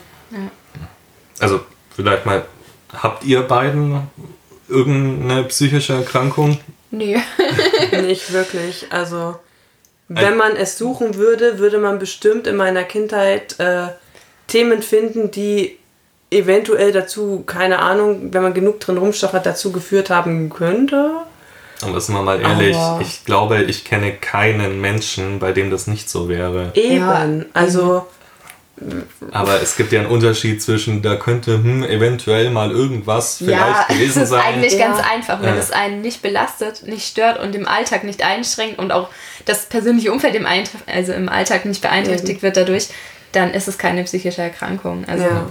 [1.41, 1.61] Also
[1.95, 2.45] vielleicht mal,
[2.93, 4.09] habt ihr beiden
[4.69, 6.59] irgendeine psychische Erkrankung?
[6.91, 7.19] Nee.
[8.03, 8.87] Nicht wirklich.
[8.91, 9.37] Also,
[10.09, 13.89] wenn man es suchen würde, würde man bestimmt in meiner Kindheit äh,
[14.47, 15.79] Themen finden, die
[16.31, 21.11] eventuell dazu, keine Ahnung, wenn man genug drin rumstochert, dazu geführt haben könnte.
[21.83, 25.87] Aber sind wir mal ehrlich, Aber- ich glaube, ich kenne keinen Menschen, bei dem das
[25.87, 26.71] nicht so wäre.
[26.75, 26.99] Eben.
[26.99, 28.07] Ja, also,
[29.31, 33.87] Aber es gibt ja einen Unterschied zwischen, da könnte hm, eventuell mal irgendwas vielleicht ja,
[33.89, 34.41] es gewesen ist sein.
[34.43, 34.89] eigentlich Ja.
[34.89, 35.41] ganz einfach.
[35.43, 35.61] Wenn Ja.
[35.61, 39.09] es einen nicht belastet, nicht stört und im Alltag nicht einschränkt und auch
[39.45, 42.89] das persönliche Umfeld im, Eintref also im Alltag nicht beeinträchtigt wird dadurch,
[43.33, 45.05] dann ist es keine psychische Erkrankung.
[45.07, 45.51] Also ja.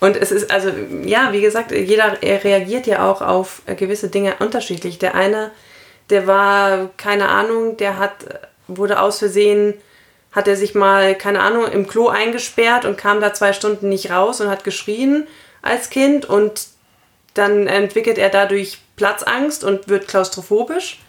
[0.00, 0.70] Und es ist, also,
[1.04, 4.98] ja, wie gesagt, jeder reagiert ja auch auf gewisse Dinge unterschiedlich.
[4.98, 5.50] Der eine,
[6.08, 8.12] der war, keine Ahnung, der hat,
[8.66, 9.74] wurde aus Versehen,
[10.32, 14.10] hat er sich mal, keine Ahnung, im Klo eingesperrt und kam da zwei Stunden nicht
[14.10, 15.26] raus und hat geschrien
[15.62, 16.68] als Kind und
[17.34, 21.00] dann entwickelt er dadurch Platzangst und wird klaustrophobisch.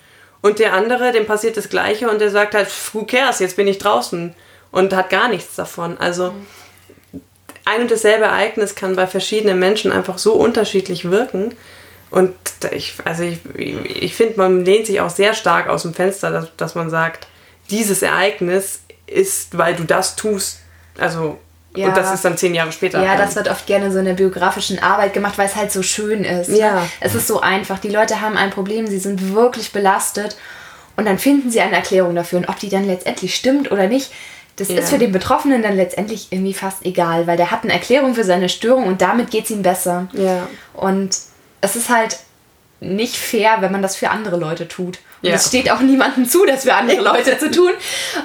[0.41, 3.67] Und der andere, dem passiert das Gleiche und der sagt halt, who cares, jetzt bin
[3.67, 4.34] ich draußen
[4.71, 5.97] und hat gar nichts davon.
[5.99, 6.34] Also
[7.65, 11.55] ein und dasselbe Ereignis kann bei verschiedenen Menschen einfach so unterschiedlich wirken.
[12.10, 12.34] Und
[12.71, 16.47] ich, also ich, ich finde, man lehnt sich auch sehr stark aus dem Fenster, dass,
[16.57, 17.27] dass man sagt,
[17.69, 18.81] dieses Ereignis
[19.12, 20.60] ist, weil du das tust.
[20.97, 21.38] Also,
[21.76, 21.88] Ja.
[21.88, 23.02] und das ist dann zehn Jahre später.
[23.04, 25.82] Ja, das wird oft gerne so in der biografischen Arbeit gemacht, weil es halt so
[25.84, 26.50] schön ist.
[26.50, 26.86] Ja.
[27.00, 27.80] Es ist so einfach.
[27.80, 30.36] Die Leute haben ein Problem, sie sind wirklich belastet
[30.97, 32.39] und dann finden sie eine Erklärung dafür.
[32.39, 34.12] Und ob die dann letztendlich stimmt oder nicht,
[34.58, 34.80] das Ja.
[34.80, 38.26] ist für den Betroffenen dann letztendlich irgendwie fast egal, weil der hat eine Erklärung für
[38.26, 40.08] seine Störung und damit geht es ihm besser.
[40.12, 40.47] Ja.
[40.74, 41.17] Und
[41.62, 42.17] es ist halt
[42.82, 45.00] nicht fair, wenn man das für andere Leute tut.
[45.23, 45.36] Ja.
[45.36, 47.71] es steht auch niemandem zu, das für andere Leute zu tun.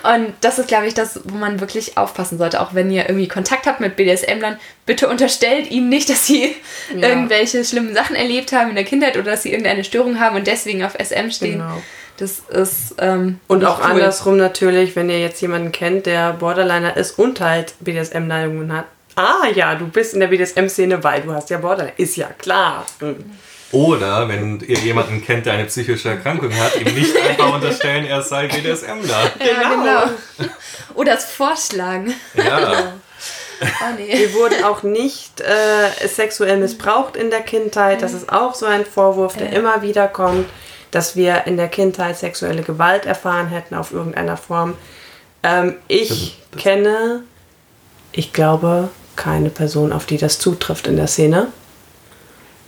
[0.02, 2.60] Und das ist, glaube ich, das, wo man wirklich aufpassen sollte.
[2.60, 6.54] Auch wenn ihr irgendwie Kontakt habt mit BDSM-Lern, bitte unterstellt ihnen nicht, dass sie
[6.94, 7.08] Ja.
[7.08, 10.46] irgendwelche schlimmen Sachen erlebt haben in der Kindheit oder dass sie irgendeine Störung haben und
[10.46, 11.58] deswegen auf SM stehen.
[11.58, 11.82] Genau.
[12.18, 12.94] Das ist.
[12.98, 13.90] Ähm, Und auch cool.
[13.90, 18.86] andersrum natürlich, wenn ihr jetzt jemanden kennt, der Borderliner ist und halt BDSM-Neigungen hat.
[19.16, 21.92] Ah ja, du bist in der BDSM-Szene, weil du hast ja Borderline.
[21.98, 22.86] Ist ja klar.
[23.00, 23.16] Hm.
[23.72, 28.22] Oder wenn ihr jemanden kennt, der eine psychische Erkrankung hat, ihm nicht einfach unterstellen, er
[28.22, 29.32] sei BDSMler.
[29.44, 30.50] Ja, genau.
[30.94, 32.14] Oder es vorschlagen.
[32.34, 32.92] Ja.
[33.60, 33.64] Oh
[33.98, 34.18] nee.
[34.18, 38.02] Wir wurden auch nicht äh, sexuell missbraucht in der Kindheit.
[38.02, 39.58] Das ist auch so ein Vorwurf, der Ja.
[39.58, 40.46] immer wieder kommt,
[40.92, 44.74] dass wir in der Kindheit sexuelle Gewalt erfahren hätten auf irgendeiner Form.
[45.42, 47.24] Ähm, ich Das- kenne,
[48.12, 51.48] ich glaube, keine Person, auf die das zutrifft in der Szene.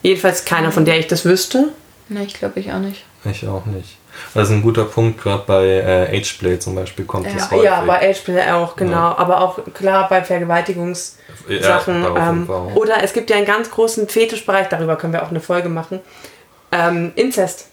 [0.02, 1.68] Jedenfalls keiner, von der ich das wüsste.
[2.08, 3.04] Ne, ich glaube ich auch nicht.
[3.24, 3.96] Ich auch nicht.
[4.34, 7.34] Das ist ein guter Punkt, gerade bei äh, Ageplay zum Beispiel kommt Ja.
[7.34, 7.64] das häufig.
[7.64, 8.92] Ja, bei Ageplay auch, genau.
[8.92, 9.18] Ja.
[9.18, 11.14] Aber auch klar bei Vergewaltigungs-
[11.48, 15.40] Ja, Ähm, oder es gibt ja einen ganz großen Fetischbereich, darüber können wir auch eine
[15.40, 16.00] Folge machen.
[16.72, 17.66] Ähm, Inzest.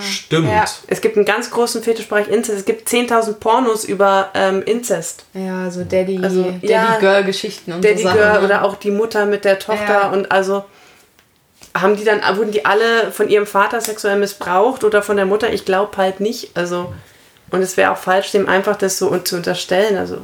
[0.00, 0.48] Stimmt.
[0.48, 0.64] Ja.
[0.88, 2.58] Es gibt einen ganz großen Fetischbereich Inzest.
[2.58, 5.24] Es gibt 10.000 Pornos über ähm, Inzest.
[5.34, 8.18] Ja, so Daddy, Also, Daddy ja, Girl Geschichten und Daddy so Sachen.
[8.18, 8.44] Girl ne?
[8.44, 10.08] oder auch die Mutter mit der Tochter Ja.
[10.08, 10.64] und also
[11.76, 15.52] haben die dann, wurden die alle von ihrem Vater sexuell missbraucht oder von der Mutter?
[15.52, 16.56] Ich glaube halt nicht.
[16.56, 16.94] Also,
[17.50, 19.96] und es wäre auch falsch, dem einfach das so zu unterstellen.
[19.96, 20.18] Also,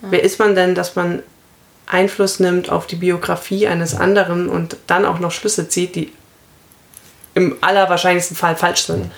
[0.00, 1.22] wer ist man denn, dass man
[1.86, 6.12] Einfluss nimmt auf die Biografie eines anderen und dann auch noch Schlüsse zieht, die
[7.34, 9.10] im allerwahrscheinlichsten Fall falsch sind?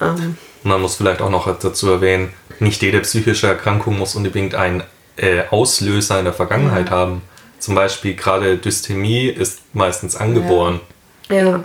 [0.00, 4.82] Ähm, Man muss vielleicht auch noch dazu erwähnen, nicht jede psychische Erkrankung muss unbedingt einen
[5.16, 7.22] äh, Auslöser in der Vergangenheit haben.
[7.60, 10.80] Zum Beispiel gerade Dysthemie ist meistens angeboren.
[11.28, 11.62] ja.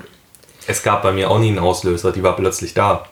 [0.67, 3.05] Es gab bei mir auch nie einen Auslöser, die war plötzlich da.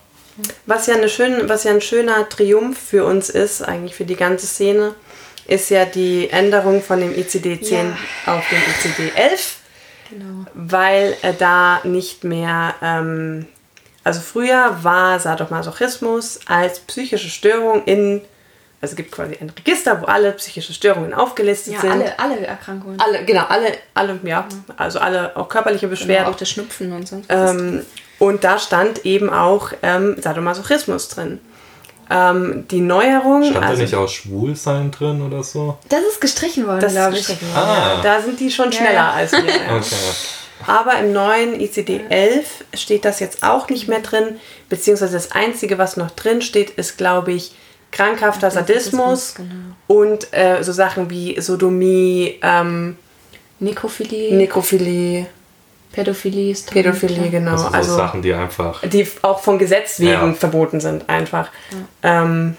[0.66, 4.16] Was ja, eine schön, was ja ein schöner Triumph für uns ist, eigentlich für die
[4.16, 4.96] ganze Szene,
[5.46, 8.34] ist ja die Änderung von dem ICD-10 Ja.
[8.34, 9.58] auf den ICD-11,
[10.10, 10.46] Genau.
[10.56, 13.46] weil da nicht mehr, ähm,
[14.04, 18.22] also früher war Sadomasochismus als psychische Störung in,
[18.84, 21.92] also es gibt quasi ein Register, wo alle psychische Störungen aufgelistet Ja, sind.
[21.92, 23.00] alle, alle Erkrankungen.
[23.00, 24.46] alle, genau, alle, alle, ja,
[24.78, 26.34] also alle auch körperliche Genau, Beschwerden.
[26.34, 27.52] auch das Schnupfen und sonst was.
[27.52, 27.86] Ähm,
[28.20, 31.40] und da stand eben auch ähm, Sadomasochismus drin.
[32.10, 35.78] Ähm, die Neuerung, Stand also da nicht auch Schwulsein drin oder so?
[35.88, 37.30] das ist gestrichen worden, das glaube ich.
[37.56, 38.02] Ah.
[38.04, 39.12] Da sind die schon schneller Ja.
[39.12, 39.40] als wir.
[39.46, 39.78] Ja.
[39.78, 39.96] Okay.
[40.68, 42.44] Aber im neuen ICD-11
[42.74, 44.38] steht das jetzt auch nicht mehr drin,
[44.70, 47.54] beziehungsweise das Einzige, was noch drin steht, ist, glaube ich,
[47.94, 49.50] krankhafter Sadismus genau.
[49.88, 52.98] und äh, so Sachen wie Sodomie, ähm,
[53.60, 55.28] Nekrophilie, Nekrophilie,
[55.94, 56.72] Pädophilie ist.
[56.72, 57.52] Pädophilie, genau.
[57.52, 58.82] Also, so Also, Sachen, die einfach.
[58.82, 60.34] die auch von Gesetz wegen Ja.
[60.34, 61.50] verboten sind, einfach.
[62.02, 62.58] Ähm,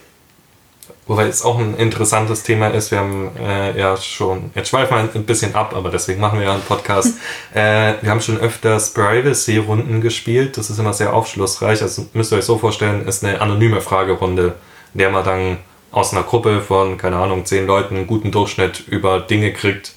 [1.06, 2.90] Wobei es auch ein interessantes Thema ist.
[2.90, 6.46] Wir haben äh, ja schon, jetzt schweifen wir ein bisschen ab, aber deswegen machen wir
[6.46, 7.18] ja einen Podcast.
[7.54, 10.56] äh, wir haben schon öfters Privacy-Runden gespielt.
[10.56, 11.82] Das ist immer sehr aufschlussreich.
[11.82, 14.54] Also müsst ihr euch so vorstellen, ist eine anonyme Fragerunde,
[14.94, 15.58] der man dann
[15.90, 19.92] aus einer Gruppe von, keine Ahnung, zehn Leuten einen guten Durchschnitt über Dinge kriegt.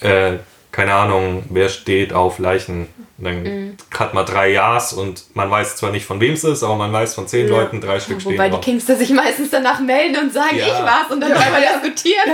[0.00, 0.34] Äh,
[0.74, 2.88] keine Ahnung, wer steht auf Leichen.
[3.16, 6.64] Und Dann hat man drei Ja's und man weiß zwar nicht, von wem es ist,
[6.64, 8.64] aber man weiß von zehn Leuten, drei Stück stehen Wobei die drauf.
[8.64, 10.66] Kingster sich meistens danach melden und sagen, Ja.
[10.66, 12.24] ich war's und dann weiter diskutieren.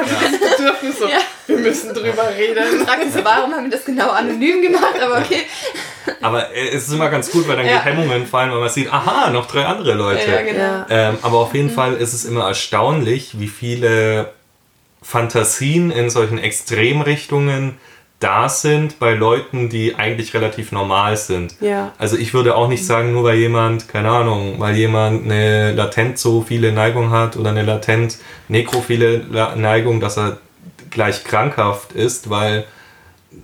[0.58, 1.18] dürfen so, Ja.
[1.48, 2.86] wir müssen drüber reden.
[2.86, 5.42] Fragen sie, warum haben wir das genau anonym gemacht, aber okay.
[6.22, 7.80] Aber äh, es ist immer ganz gut, weil dann Ja.
[7.80, 10.30] die Hemmungen fallen, weil man sieht, aha, noch drei andere Leute.
[10.30, 10.58] Ja, genau.
[10.62, 10.86] Ja.
[10.88, 14.32] ähm, aber auf jeden Fall ist es immer erstaunlich, wie viele
[15.02, 17.76] Fantasien in solchen Extremrichtungen
[18.20, 21.54] da sind bei Leuten, die eigentlich relativ normal sind.
[21.60, 21.92] Ja.
[21.96, 26.18] Also ich würde auch nicht sagen, nur weil jemand, keine Ahnung, weil jemand eine latent
[26.18, 29.24] so viele Neigung hat oder eine latent nekrophile
[29.56, 30.36] Neigung, dass er
[30.90, 32.64] gleich krankhaft ist, weil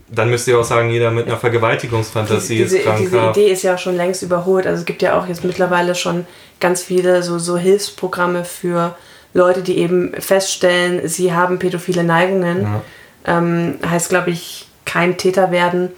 [0.08, 3.36] dann müsst ihr auch sagen, jeder mit einer Vergewaltigungsfantasie diese, ist krankhaft.
[3.36, 4.66] diese Idee ist ja schon längst überholt.
[4.66, 6.26] Also es gibt ja auch jetzt mittlerweile schon
[6.60, 8.94] ganz viele so, so Hilfsprogramme für
[9.32, 12.62] Leute, die eben feststellen, sie haben pädophile Neigungen.
[12.62, 12.82] Ja.
[13.26, 15.90] Ähm, heißt, glaube ich, kein Täter werden.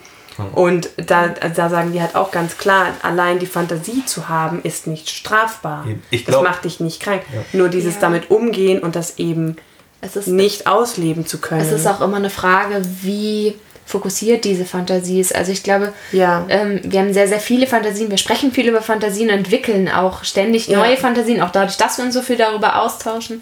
[0.52, 4.86] Und da, da sagen die halt auch ganz klar, allein die Fantasie zu haben, ist
[4.86, 5.84] nicht strafbar.
[6.10, 7.22] Ich das glaub- macht dich nicht krank.
[7.52, 8.02] Nur dieses Ja.
[8.02, 9.56] damit umgehen und das eben
[10.00, 11.60] Es ist, nicht ausleben zu können.
[11.60, 15.34] es ist auch immer eine Frage, wie fokussiert diese Fantasie ist.
[15.34, 16.44] Also ich glaube, Ja.
[16.50, 18.08] ähm, wir haben sehr, sehr viele Fantasien.
[18.10, 20.78] Wir sprechen viel über Fantasien, entwickeln auch ständig Ja.
[20.78, 23.40] neue Fantasien, auch dadurch, dass wir uns so viel darüber austauschen.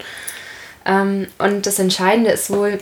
[0.85, 2.79] Ähm, und das Entscheidende ist wohl,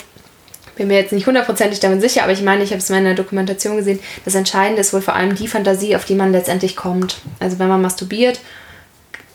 [0.76, 3.16] bin mir jetzt nicht hundertprozentig damit sicher, aber ich meine, ich habe es in meiner
[3.16, 7.18] Dokumentation gesehen, das Entscheidende ist wohl vor allem die Fantasie, auf die man letztendlich kommt.
[7.40, 8.40] Also wenn man masturbiert,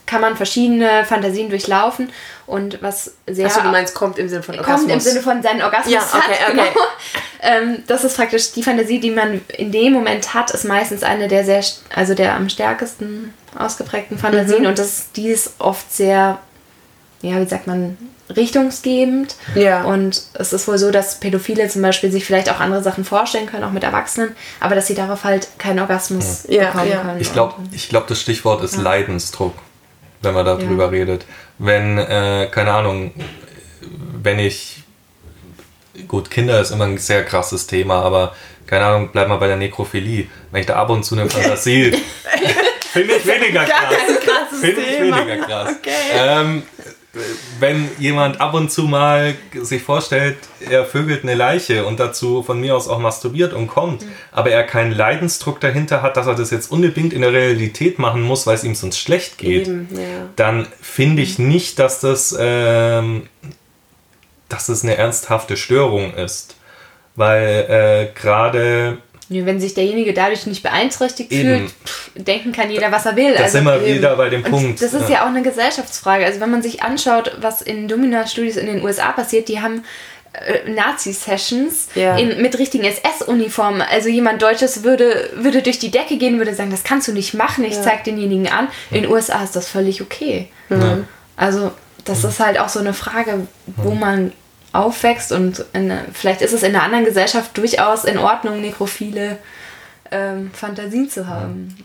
[0.06, 2.10] kann man verschiedene Fantasien durchlaufen
[2.48, 4.80] und was sehr Achso, du meinst, kommt im Sinne von Orgasmus.
[4.80, 6.48] kommt im Sinne von seinen Orgasmus Ja, okay, hat.
[6.52, 6.68] okay.
[6.74, 6.86] Genau.
[7.42, 11.28] Ähm, das ist praktisch die Fantasie, die man in dem Moment hat, ist meistens eine
[11.28, 11.62] der sehr,
[11.94, 14.66] also der am stärksten ausgeprägten Fantasien Mhm.
[14.66, 16.38] und das, die ist oft sehr,
[17.22, 17.96] ja, wie sagt man,
[18.36, 19.34] richtungsgebend.
[19.54, 19.84] Ja.
[19.84, 23.46] Und es ist wohl so, dass Pädophile zum Beispiel sich vielleicht auch andere Sachen vorstellen
[23.46, 27.00] können, auch mit Erwachsenen, aber dass sie darauf halt keinen Orgasmus Ja, bekommen ja.
[27.02, 27.20] können.
[27.20, 29.54] Ich glaube, ich glaub, das Stichwort ist Leidensdruck,
[30.22, 30.90] wenn man darüber Ja.
[30.90, 31.24] redet.
[31.58, 33.12] Wenn, äh, keine Ahnung,
[34.22, 34.82] wenn ich,
[36.08, 38.34] gut, Kinder ist immer ein sehr krasses Thema, aber
[38.66, 40.26] keine Ahnung, bleib mal bei der Nekrophilie.
[40.52, 41.92] Wenn ich da ab und zu eine Fantasie,
[42.92, 43.94] finde ich weniger krass.
[44.60, 45.70] Finde ich weniger krass.
[45.78, 45.90] Okay.
[46.14, 46.62] Ähm,
[47.58, 52.60] wenn jemand ab und zu mal sich vorstellt, er vögelt eine Leiche und dazu von
[52.60, 56.50] mir aus auch masturbiert und kommt, aber er keinen Leidensdruck dahinter hat, dass er das
[56.50, 60.28] jetzt unbedingt in der Realität machen muss, weil es ihm sonst schlecht geht, Eben, ja.
[60.36, 63.24] dann finde ich nicht, dass das, ähm,
[64.48, 66.56] dass das eine ernsthafte Störung ist.
[67.16, 68.98] Weil äh, gerade
[69.32, 71.58] Wenn sich derjenige dadurch nicht beeinträchtigt Eben.
[71.60, 73.32] fühlt, pff, denken kann jeder, was er will.
[73.34, 73.98] da Also sind wir eben.
[73.98, 74.82] wieder bei dem Und Punkt.
[74.82, 75.22] Das ist ja.
[75.22, 76.24] auch eine Gesellschaftsfrage.
[76.26, 79.84] Also wenn man sich anschaut, was in Domina-Studios in den USA passiert, die haben
[80.32, 82.16] äh, Nazi-Sessions Ja.
[82.40, 83.82] mit richtigen SS-Uniformen.
[83.82, 87.34] Also jemand Deutsches würde, würde durch die Decke gehen, würde sagen, das kannst du nicht
[87.34, 87.82] machen, ich Ja.
[87.82, 88.68] zeig denjenigen an.
[88.90, 90.48] In den USA ist das völlig okay.
[90.70, 90.98] Ja.
[91.36, 91.72] Also
[92.04, 94.32] das ist halt auch so eine Frage, wo man
[94.72, 99.38] aufwächst und in, vielleicht ist es in einer anderen Gesellschaft durchaus in Ordnung, nekrophile
[100.10, 101.76] ähm, Fantasien zu haben.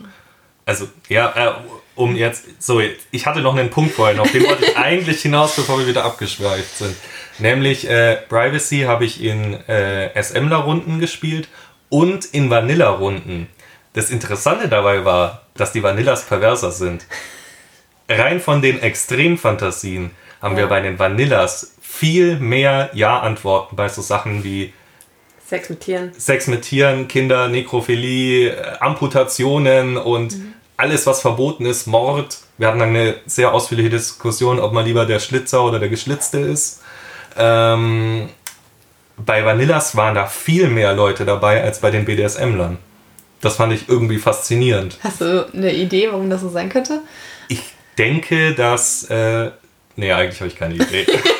[0.64, 1.52] Also, ja, äh,
[1.94, 2.80] um jetzt, so,
[3.10, 6.04] ich hatte noch einen Punkt vorhin, auf den wollte ich eigentlich hinaus, bevor wir wieder
[6.04, 6.96] abgeschweift sind.
[7.38, 11.48] Nämlich, äh, Privacy habe ich in äh, SMler-Runden gespielt
[11.88, 13.48] und in Vanilla-Runden.
[13.92, 17.06] Das Interessante dabei war, dass die Vanillas perverser sind.
[18.08, 20.10] rein von den Extremfantasien
[20.40, 24.72] haben wir bei den Vanillas viel mehr Ja-Antworten bei so Sachen wie
[25.46, 26.12] Sex mit Tieren.
[26.16, 30.36] Sex mit Tieren, Kinder, Nekrophilie, äh, Amputationen und
[30.76, 32.38] alles, was verboten ist, Mord.
[32.58, 36.38] Wir hatten dann eine sehr ausführliche Diskussion, ob man lieber der Schlitzer oder der Geschlitzte
[36.38, 36.82] ist.
[37.36, 38.28] Ähm,
[39.16, 42.78] bei Vanillas waren da viel mehr Leute dabei als bei den BDSM-Lern.
[43.40, 44.98] Das fand ich irgendwie faszinierend.
[45.02, 47.02] Hast du eine Idee, warum das so sein könnte?
[47.48, 47.62] Ich
[47.96, 49.04] denke, dass.
[49.04, 49.50] Äh,
[49.94, 51.06] nee, eigentlich habe ich keine Idee.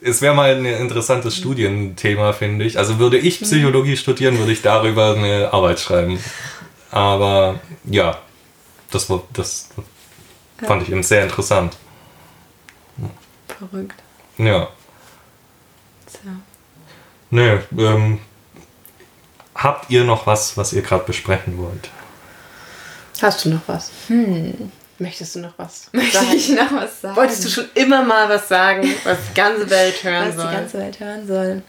[0.00, 2.78] es wäre mal ein interessantes Studienthema, finde ich.
[2.78, 6.18] Also würde ich Psychologie studieren, würde ich darüber eine Arbeit schreiben.
[6.90, 8.18] Aber ja,
[8.90, 9.70] das, das
[10.58, 11.76] fand ich eben sehr interessant.
[13.58, 14.02] Verrückt.
[14.38, 14.68] Ja.
[16.06, 16.32] Tja.
[17.30, 18.18] Nö, ähm,
[19.54, 21.88] habt ihr noch was, was ihr gerade besprechen wollt?
[23.22, 23.90] Hast du noch was?
[25.02, 26.32] Möchtest du noch was Möchte sagen?
[26.34, 27.16] ich noch was sagen?
[27.16, 30.46] Wolltest du schon immer mal was sagen, was die ganze Welt hören was soll?
[30.46, 31.62] die ganze Welt hören soll?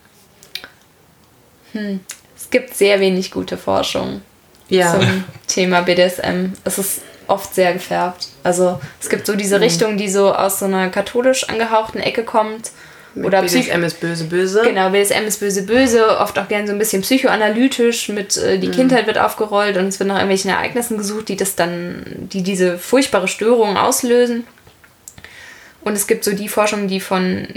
[1.73, 1.99] Hm.
[2.36, 4.21] Es gibt sehr wenig gute Forschung
[4.69, 4.91] ja.
[4.91, 6.53] zum Thema BDSM.
[6.63, 8.27] Es ist oft sehr gefärbt.
[8.43, 12.71] Also es gibt so diese Richtung, die so aus so einer katholisch angehauchten Ecke kommt.
[13.16, 14.61] Oder Psych BDSM ist böse, böse.
[14.64, 18.61] Genau, BDSM ist böse, böse, oft auch gern so ein bisschen psychoanalytisch mit äh, Mhm.
[18.61, 22.03] die Kindheit wird aufgerollt und es wird nach irgendwelchen Ereignissen gesucht, die das dann,
[22.34, 24.45] die diese furchtbare Störung auslösen.
[25.82, 27.47] Und es gibt so die Forschung, die von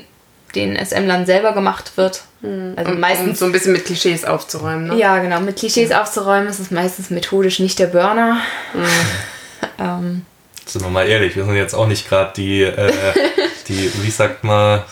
[0.54, 2.22] den SM-Lern selber gemacht wird.
[2.42, 3.38] Also Um, um meistens.
[3.38, 4.88] so ein bisschen mit Klischees aufzuräumen.
[4.88, 4.96] Ne?
[4.96, 8.40] Ja, genau, mit Klischees aufzuräumen, ist es meistens methodisch nicht der Burner.
[8.74, 8.84] Mhm.
[9.78, 10.22] ähm,
[10.66, 12.92] Sind wir mal ehrlich, wir sind jetzt auch nicht gerade die, äh,
[13.68, 14.82] die, wie sagt man,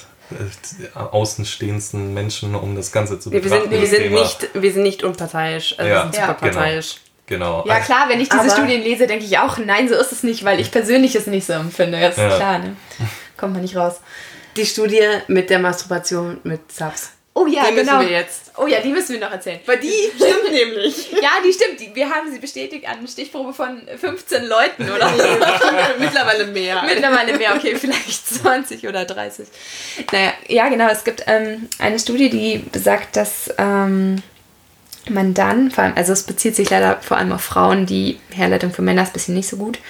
[0.95, 3.70] außenstehendsten Menschen, um das Ganze zu Wir, wir, betrachten.
[3.70, 5.75] sind, wir, sind nicht, wir sind nicht unparteiisch.
[5.79, 6.35] Also Ja, wir sind super Ja.
[6.35, 6.97] parteiisch.
[7.27, 7.64] Genau.
[7.66, 10.22] ja, klar, wenn ich diese Aber- Studien lese, denke ich auch, nein, so ist es
[10.25, 11.99] nicht, weil ich persönlich es nicht so empfinde.
[11.99, 12.37] Das ist Ja.
[12.37, 12.77] klar, ne?
[13.39, 13.95] Kommt man nicht raus.
[14.57, 17.12] Die Studie mit der Masturbation mit Subs.
[17.37, 18.01] Oh ja, Die müssen genau.
[18.01, 18.53] wir jetzt.
[18.57, 19.59] Oh ja, die müssen wir noch erzählen.
[19.66, 21.11] Weil die stimmt nämlich.
[21.20, 21.80] Ja, die stimmt.
[21.80, 25.24] Die, wir haben sie bestätigt an einer Stichprobe von 15 Leuten oder so.
[25.99, 26.82] Mittlerweile mehr.
[26.85, 29.49] Mittlerweile mehr, okay, vielleicht 20 oder 30.
[30.12, 30.89] Naja, ja, genau.
[30.89, 34.22] Es gibt ähm, eine Studie, die besagt, dass ähm,
[35.09, 38.72] man dann, vor allem, also es bezieht sich leider vor allem auf Frauen, die Herleitung
[38.72, 39.80] für Männer ist ein bisschen nicht so gut.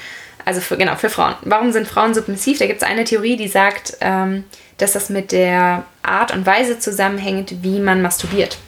[0.46, 1.34] Also für, genau, für Frauen.
[1.42, 2.58] Warum sind Frauen submissiv?
[2.58, 4.44] Da gibt es eine Theorie, die sagt, ähm,
[4.78, 8.58] dass das mit der Art und Weise zusammenhängt, wie man masturbiert.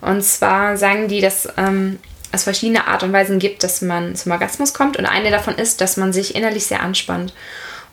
[0.00, 1.98] Und zwar sagen die, dass ähm,
[2.32, 4.96] es verschiedene Art und Weisen gibt, dass man zum Orgasmus kommt.
[4.96, 7.32] Und eine davon ist, dass man sich innerlich sehr anspannt.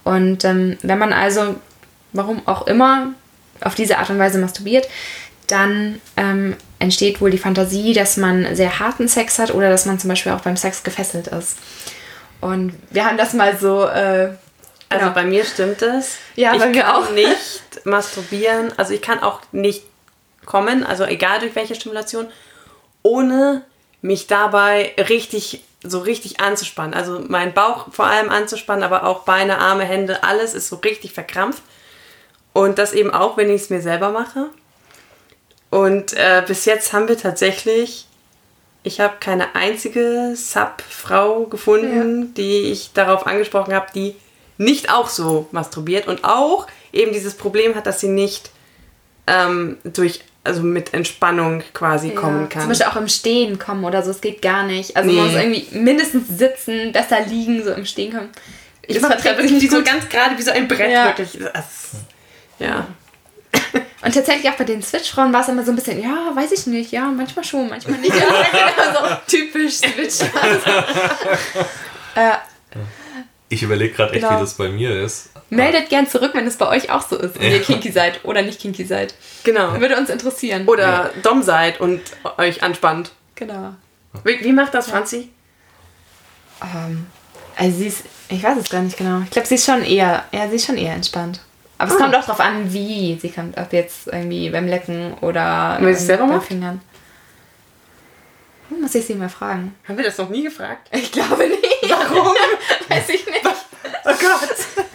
[0.04, 1.56] Und ähm, wenn man also,
[2.12, 3.14] warum auch immer,
[3.62, 4.90] auf diese Art und Weise masturbiert,
[5.48, 10.00] dann ähm, entsteht wohl die Fantasie, dass man sehr harten Sex hat oder dass man
[10.00, 11.58] zum Beispiel auch beim Sex gefesselt ist.
[12.42, 13.88] Und wir haben das mal so.
[13.88, 14.32] Äh,
[14.94, 15.16] Also genau.
[15.16, 16.18] bei mir stimmt es.
[16.36, 17.10] Ja, ich bei mir kann auch.
[17.12, 18.74] nicht masturbieren.
[18.78, 19.84] Also ich kann auch nicht
[20.46, 22.28] kommen, also egal durch welche Stimulation,
[23.02, 23.64] ohne
[24.02, 26.94] mich dabei richtig so richtig anzuspannen.
[26.94, 31.14] Also meinen Bauch vor allem anzuspannen, aber auch Beine, Arme, Hände, alles ist so richtig
[31.14, 31.62] verkrampft.
[32.54, 34.50] Und das eben auch, wenn ich es mir selber mache.
[35.70, 38.06] Und äh, bis jetzt haben wir tatsächlich,
[38.84, 44.16] ich habe keine einzige Sub-Frau gefunden, die ich darauf angesprochen habe, die
[44.64, 48.52] nicht auch so masturbiert und auch eben dieses Problem hat, dass sie nicht
[49.28, 52.62] ähm, durch, also mit Entspannung quasi kommen kann.
[52.64, 54.96] Zum Beispiel auch im Stehen kommen oder so, es geht gar nicht.
[54.98, 55.16] Also Nee.
[55.18, 58.30] man muss irgendwie mindestens sitzen, besser liegen, so im Stehen kommen.
[58.88, 61.06] ich wirklich sich wie so ganz gerade, wie so ein Brett Ja.
[61.06, 61.40] wirklich.
[61.54, 61.92] Das,
[62.60, 62.88] ja.
[64.04, 66.68] Und tatsächlich auch bei den Switch-Frauen war es immer so ein bisschen, ja, weiß ich
[66.68, 68.14] nicht, ja, manchmal schon, manchmal nicht.
[68.20, 70.20] Ja, genau, so typisch Switch.
[72.16, 72.32] äh,
[73.50, 74.36] Ich überlege gerade echt, Genau.
[74.38, 75.30] wie das bei mir ist.
[75.50, 78.42] meldet gern zurück, wenn es bei euch auch so ist, wenn ihr kinky seid oder
[78.42, 79.14] nicht kinky seid.
[79.44, 79.80] Genau.
[79.80, 80.68] Würde uns interessieren.
[80.68, 82.02] Oder Dom seid und
[82.38, 83.12] euch anspannt.
[83.36, 83.76] Genau.
[84.24, 85.30] Wie, wie macht das Franzi?
[86.64, 87.06] Ähm,
[87.56, 89.22] also sie ist, ich weiß es gar nicht genau.
[89.24, 91.42] Ich glaube, sie ist schon eher, ja, sie ist schon eher entspannt.
[91.78, 92.04] Aber es Ah.
[92.04, 93.58] kommt auch drauf an, wie sie kommt.
[93.58, 96.48] Ob jetzt irgendwie beim Lecken oder Wenn sie es selber beim macht?
[96.48, 96.82] Fingern.
[98.82, 99.76] Muss ich sie mal fragen.
[99.88, 100.88] Haben wir das noch nie gefragt?
[100.92, 101.60] Ich glaube nicht.
[102.00, 102.36] Warum?
[102.90, 103.42] Weiß ich nicht.
[103.46, 104.86] Oh Gott.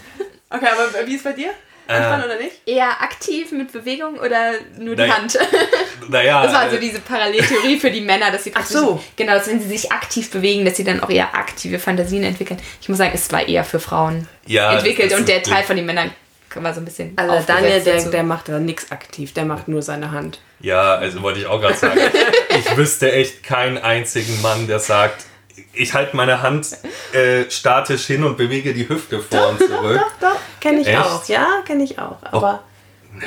[0.50, 1.50] Okay, aber wie ist bei dir?
[1.88, 2.52] Anspannen oder nicht?
[2.66, 5.12] Eher aktiv mit Bewegung oder nur die Nein.
[5.12, 5.38] Hand?
[6.10, 9.02] Naja, Das war also äh, diese Paralleltheorie für die Männer, dass sie Ach so.
[9.16, 12.58] genau, dass wenn sie sich aktiv bewegen, dass sie dann auch eher aktive Fantasien entwickeln.
[12.80, 15.76] Ich muss sagen, es war eher für Frauen Ja, entwickelt das und der Teil von
[15.76, 16.10] den Männern
[16.54, 19.82] war so ein bisschen Also Daniel, der, der macht da nichts aktiv, der macht nur
[19.82, 20.40] seine Hand.
[20.60, 22.00] Ja, also wollte ich auch gerade sagen.
[22.58, 25.24] ich wüsste echt keinen einzigen Mann, der sagt,
[25.72, 26.76] ich halte meine Hand
[27.12, 30.00] äh, statisch hin und bewege die Hüfte vor und zurück.
[30.20, 30.98] Doch, doch, kenne ich Echt?
[30.98, 31.26] auch.
[31.28, 32.16] Ja, kenne ich auch.
[32.22, 32.62] Aber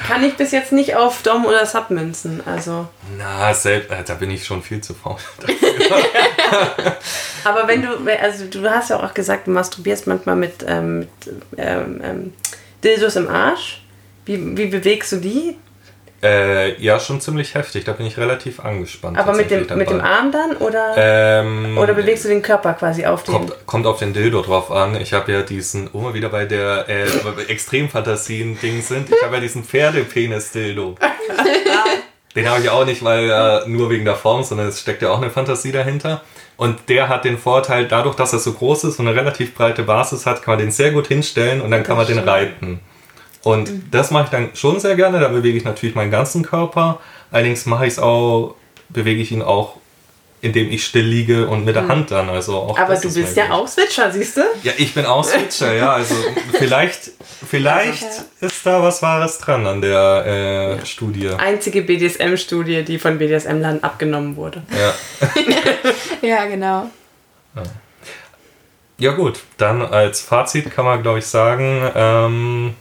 [0.08, 2.42] kann ich bis jetzt nicht auf Dom oder Sub münzen.
[2.46, 2.88] Also.
[3.18, 5.18] Na, selbst, äh, da bin ich schon viel zu faul.
[7.44, 11.10] Aber wenn du, also du hast ja auch gesagt, du masturbierst manchmal mit, ähm, mit
[11.58, 12.34] ähm, ähm,
[12.84, 13.82] Dildos im Arsch.
[14.26, 15.58] Wie, wie bewegst du die?
[16.24, 17.84] Äh, ja, schon ziemlich heftig.
[17.84, 19.18] Da bin ich relativ angespannt.
[19.18, 20.02] Aber mit dem, mit dem.
[20.02, 20.56] Arm dann?
[20.58, 23.34] Oder, Ähm, oder bewegst du den Körper quasi auf den?
[23.34, 24.96] Kommt, kommt auf den Dildo drauf an.
[24.96, 27.06] Ich habe ja diesen, wo wir wieder bei der äh,
[27.48, 30.96] Extremfantasien-Ding sind, ich habe ja diesen Pferdepenis-Dildo.
[32.36, 35.10] den habe ich auch nicht, weil äh, nur wegen der Form, sondern es steckt ja
[35.10, 36.22] auch eine Fantasie dahinter.
[36.56, 39.82] Und der hat den Vorteil, dadurch, dass er so groß ist und eine relativ breite
[39.82, 42.80] Basis hat, kann man den sehr gut hinstellen und dann kann man den reiten.
[43.44, 45.20] Und das mache ich dann schon sehr gerne.
[45.20, 47.00] Da bewege ich natürlich meinen ganzen Körper.
[47.32, 48.56] Allerdings mache ich es auch,
[48.90, 49.78] bewege ich ihn auch,
[50.42, 52.30] indem ich still liege und mit der Hand dann.
[52.30, 54.42] Also auch Aber du ist bist ja auch Switcher, siehst du?
[54.64, 55.94] Ja, ich bin auch Switcher, ja.
[55.94, 56.16] Also
[56.54, 57.12] vielleicht,
[57.48, 58.06] vielleicht
[58.42, 61.30] ist da was Wahres dran an der äh, Studie.
[61.30, 64.64] Einzige BDSM-Studie, die von BDSM-Land abgenommen wurde.
[64.72, 64.94] Ja.
[66.22, 66.88] Ja, genau.
[69.00, 72.76] ja gut, dann als Fazit kann man glaube ich sagen, ähm,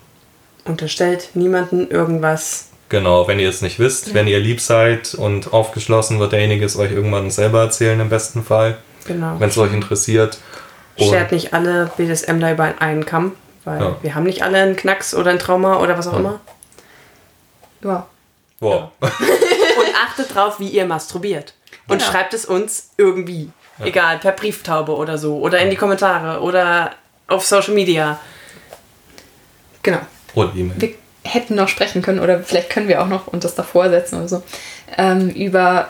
[0.71, 2.69] Unterstellt niemanden irgendwas.
[2.89, 6.77] genau, wenn ihr es nicht wisst, wenn ihr lieb seid und aufgeschlossen, wird derjenige es
[6.77, 9.39] euch irgendwann selber erzählen im besten Fall, Genau.
[9.39, 10.39] wenn es euch interessiert.
[10.99, 13.33] Schert nicht alle BDSMler über einen Kamm,
[13.65, 13.97] weil Ja.
[14.03, 16.41] wir haben nicht alle einen Knacks oder ein Trauma oder was auch immer.
[17.83, 18.07] Ja.
[18.61, 18.91] wow.
[19.01, 21.55] Und achtet drauf, wie ihr masturbiert.
[21.89, 23.51] Und schreibt es uns irgendwie.
[23.83, 25.39] Egal, per Brieftaube oder so.
[25.39, 26.91] Oder in die Kommentare oder
[27.29, 28.21] auf Social Media.
[29.83, 30.01] Genau.
[30.35, 30.75] Oder E-Mail.
[30.81, 30.91] Wir
[31.23, 34.29] hätten noch sprechen können oder vielleicht können wir auch noch und das davor setzen oder
[34.29, 34.43] so.
[34.97, 35.89] Ähm, über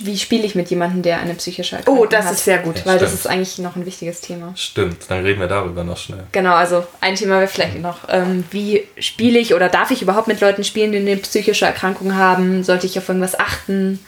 [0.00, 2.32] wie spiele ich mit jemandem, der eine psychische Erkrankung Oh, das hat.
[2.32, 2.84] ist sehr gut.
[2.84, 3.20] Weil das Stimmt.
[3.20, 4.52] ist eigentlich noch ein wichtiges Thema.
[4.56, 6.24] Stimmt, dann reden wir darüber noch schnell.
[6.32, 10.26] Genau, also ein Thema wäre vielleicht noch, ähm, wie spiele ich oder darf ich überhaupt
[10.28, 12.62] mit Leuten spielen, die eine psychische Erkrankung haben?
[12.64, 14.04] Sollte ich auf irgendwas achten?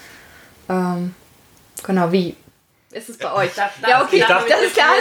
[0.68, 1.14] Ähm,
[1.85, 2.35] genau, wie
[2.91, 3.51] ist es bei euch?
[3.55, 4.89] darf- ja, okay, darf- das ist klar.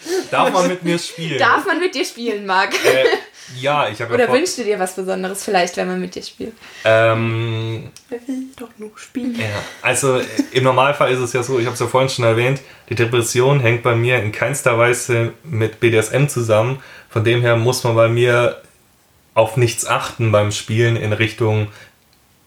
[0.30, 1.38] Darf man mit mir spielen?
[1.38, 2.72] Darf man mit dir spielen, Marc?
[2.84, 3.04] Äh,
[3.58, 6.14] ja, ich habe ja Oder vor- wünschst du dir was Besonderes vielleicht, wenn man mit
[6.14, 6.52] dir spielt?
[6.84, 9.34] Ähm, Wer will doch nur spielen.
[9.38, 9.46] Ja,
[9.82, 12.60] also äh, im Normalfall ist es ja so, ich habe es ja vorhin schon erwähnt,
[12.88, 16.82] die Depression hängt bei mir in keinster Weise mit BDSM zusammen.
[17.08, 18.60] Von dem her muss man bei mir
[19.34, 21.68] auf nichts achten beim Spielen in Richtung,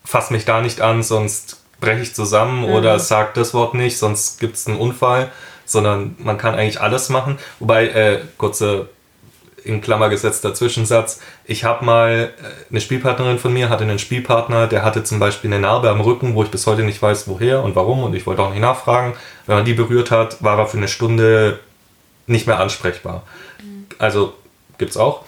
[0.05, 4.39] fass mich da nicht an, sonst breche ich zusammen oder sag das Wort nicht, sonst
[4.39, 5.31] gibt es einen Unfall,
[5.65, 7.37] sondern man kann eigentlich alles machen.
[7.59, 8.89] Wobei, äh, kurze
[9.65, 11.19] in Klammer gesetzter Zwischensatz.
[11.45, 15.51] Ich habe mal äh, eine Spielpartnerin von mir hatte einen Spielpartner, der hatte zum Beispiel
[15.53, 18.25] eine Narbe am Rücken, wo ich bis heute nicht weiß, woher und warum und ich
[18.25, 19.13] wollte auch nicht nachfragen.
[19.45, 21.59] Wenn man die berührt hat, war er für eine Stunde
[22.27, 23.23] nicht mehr ansprechbar.
[23.99, 24.33] Also
[24.77, 25.23] gibt's auch.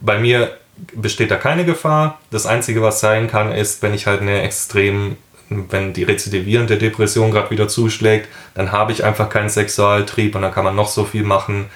[0.00, 0.56] Bei mir
[0.94, 2.20] besteht da keine Gefahr.
[2.30, 5.16] Das Einzige, was sein kann, ist, wenn ich halt eine extrem,
[5.48, 10.52] wenn die rezidivierende Depression gerade wieder zuschlägt, dann habe ich einfach keinen Sexualtrieb und dann
[10.52, 11.66] kann man noch so viel machen.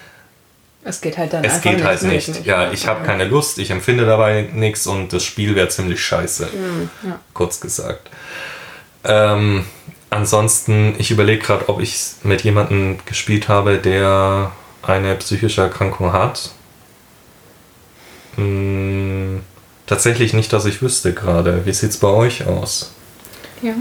[0.85, 2.27] Es geht halt dann Es einfach geht halt nicht.
[2.27, 2.45] nicht.
[2.45, 6.49] Ja, ich habe keine Lust, ich empfinde dabei nichts und das Spiel wäre ziemlich scheiße.
[7.03, 7.19] Ja.
[7.33, 8.09] Kurz gesagt.
[9.05, 9.65] Ähm,
[10.09, 16.51] ansonsten, ich überlege gerade, ob ich mit jemandem gespielt habe, der eine psychische Erkrankung hat.
[18.35, 19.41] Hm,
[19.85, 21.65] tatsächlich nicht, dass ich wüsste gerade.
[21.65, 22.91] Wie sieht's bei euch aus?
[23.61, 23.73] Ja.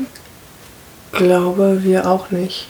[1.13, 2.69] Glaube wir auch nicht.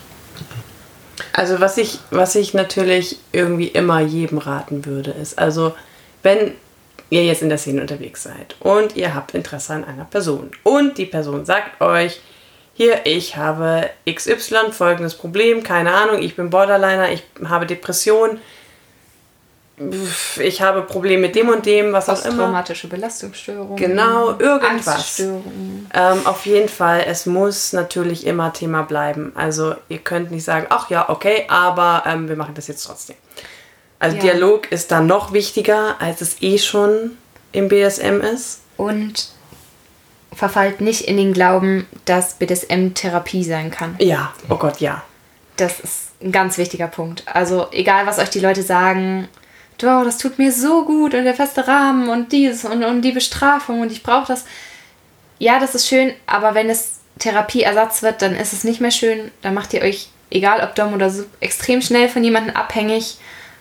[1.32, 5.74] Also was ich, was ich natürlich irgendwie immer jedem raten würde, ist, also
[6.22, 6.54] wenn
[7.10, 10.98] ihr jetzt in der Szene unterwegs seid und ihr habt Interesse an einer Person und
[10.98, 12.20] die Person sagt euch,
[12.74, 18.38] hier, ich habe XY, folgendes Problem, keine Ahnung, ich bin Borderliner, ich habe Depression,
[20.40, 22.28] ich habe Probleme mit dem und dem, was auch immer.
[22.28, 23.76] Posttraumatische Belastungsstörung.
[23.76, 24.88] Genau, irgendwas.
[24.88, 25.86] Angststörung.
[25.94, 29.32] Ähm, auf jeden Fall, es muss natürlich immer Thema bleiben.
[29.34, 33.16] Also ihr könnt nicht sagen, ach ja, okay, aber ähm, wir machen das jetzt trotzdem.
[33.98, 34.22] Also Ja.
[34.22, 37.16] Dialog ist dann noch wichtiger, als es eh schon
[37.52, 38.60] im BSM ist.
[38.76, 39.30] Und
[40.34, 43.96] verfallt nicht in den Glauben, dass BDSM Therapie sein kann.
[43.98, 45.02] Ja, oh Gott, ja.
[45.56, 47.22] Das ist ein ganz wichtiger Punkt.
[47.26, 49.28] Also egal, was euch die Leute sagen,
[49.82, 53.12] wow, das tut mir so gut und der feste Rahmen und dies und, und die
[53.12, 54.44] Bestrafung und ich brauche das.
[55.38, 59.30] Ja, das ist schön, aber wenn es Therapieersatz wird, dann ist es nicht mehr schön.
[59.42, 63.16] Dann macht ihr euch, egal ob Dom oder Sub, extrem schnell von jemandem abhängig,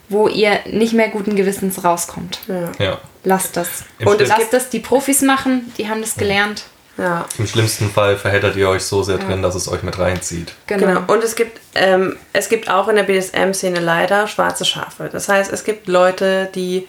[0.10, 2.40] wo ihr nicht mehr guten Gewissens rauskommt.
[2.48, 2.72] ja.
[2.80, 2.98] Ja.
[3.24, 3.84] Lasst das.
[4.00, 6.64] Im Und Schnitt- lasst das die Profis machen, die haben das gelernt.
[7.02, 7.26] Ja.
[7.40, 10.54] Im schlimmsten Fall verheddert ihr euch so sehr drin, dass es euch mit reinzieht.
[10.68, 11.02] Genau.
[11.08, 15.10] Und es gibt, ähm, es gibt auch in der BDSM-Szene leider schwarze Schafe.
[15.12, 16.88] Das heißt, es gibt Leute, die,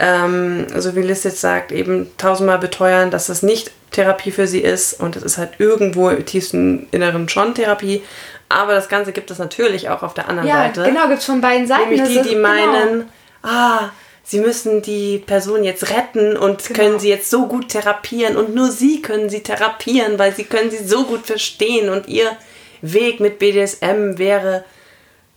[0.00, 4.58] ähm, so wie Liz jetzt sagt, eben tausendmal beteuern, dass das nicht Therapie für sie
[4.58, 8.02] ist und es ist halt irgendwo im tiefsten Inneren schon Therapie.
[8.48, 10.82] Aber das Ganze gibt es natürlich auch auf der anderen Ja, Seite.
[10.82, 11.90] genau, gibt es von beiden Seiten.
[11.90, 12.48] Nämlich die, die genau.
[12.48, 13.08] meinen,
[13.44, 13.90] ah,
[14.24, 16.78] sie müssen die Person jetzt retten und Genau.
[16.80, 20.70] können sie jetzt so gut therapieren und nur sie können sie therapieren, weil sie können
[20.70, 22.36] sie so gut verstehen und ihr
[22.80, 24.64] Weg mit BDSM wäre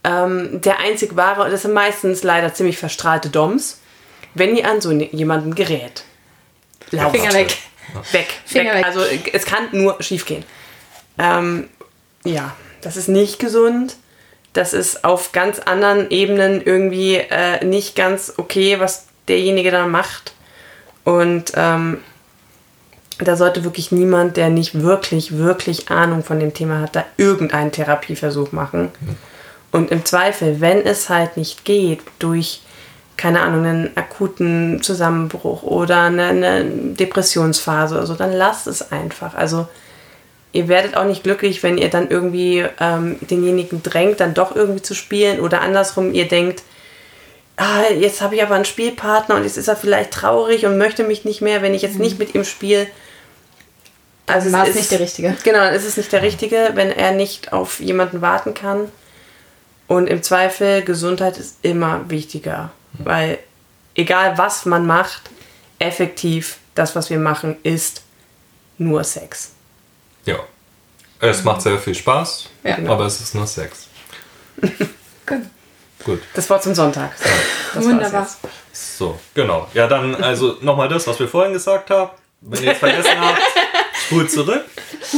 [0.03, 3.79] ähm, der einzig wahre und das sind meistens leider ziemlich verstrahlte Doms,
[4.33, 6.03] wenn ihr an so ne- jemanden gerät.
[6.91, 7.15] Lauft.
[7.15, 7.57] Finger weg.
[8.11, 8.27] Weg.
[8.45, 8.85] Finger weg.
[8.85, 9.01] Also
[9.33, 10.43] es kann nur schief gehen.
[11.17, 11.69] Ähm,
[12.23, 13.95] ja, das ist nicht gesund.
[14.57, 20.33] Das ist auf ganz anderen Ebenen irgendwie äh, nicht ganz okay, was derjenige dann macht.
[21.03, 21.99] Und ähm,
[23.19, 27.71] da sollte wirklich niemand, der nicht wirklich, wirklich Ahnung von dem Thema hat, da irgendeinen
[27.71, 28.89] Therapieversuch machen.
[29.71, 32.61] Und im Zweifel, wenn es halt nicht geht, durch,
[33.15, 39.35] keine Ahnung, einen akuten Zusammenbruch oder eine, eine Depressionsphase oder so, dann lasst es einfach.
[39.35, 39.67] Also
[40.57, 44.81] ihr werdet auch nicht glücklich, wenn ihr dann irgendwie ähm, denjenigen drängt, dann doch irgendwie
[44.81, 46.63] zu spielen oder andersrum, ihr denkt,
[47.57, 51.03] ah, jetzt habe ich aber einen Spielpartner und jetzt ist er vielleicht traurig und möchte
[51.03, 52.87] mich nicht mehr, wenn ich jetzt nicht mit ihm spiele.
[54.25, 55.37] Also war es ist- nicht der Richtige.
[55.43, 58.91] Genau, dann ist es nicht der Richtige, wenn er nicht auf jemanden warten kann.
[59.87, 62.71] Und im Zweifel, Gesundheit ist immer wichtiger.
[62.93, 63.37] Weil
[63.95, 65.21] egal was man macht,
[65.79, 68.01] effektiv, das, was wir machen, ist
[68.77, 69.51] nur Sex.
[70.27, 70.39] Ja.
[71.19, 72.77] Es macht sehr viel Spaß, Ja.
[72.87, 73.87] aber es ist nur Sex.
[75.25, 75.41] Gut.
[76.05, 76.19] Gut.
[76.35, 77.11] Das Wort zum Sonntag.
[77.73, 78.27] War's Wunderbar.
[78.71, 79.67] So, genau.
[79.73, 82.11] Ja, dann also nochmal das, was wir vorhin gesagt haben.
[82.41, 83.41] Wenn ihr es vergessen habt,
[84.05, 84.63] spult zurück.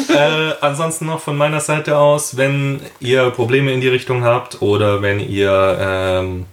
[0.09, 5.01] Äh, ansonsten noch von meiner Seite aus, wenn ihr Probleme in die Richtung habt oder
[5.01, 6.45] wenn ihr ähm,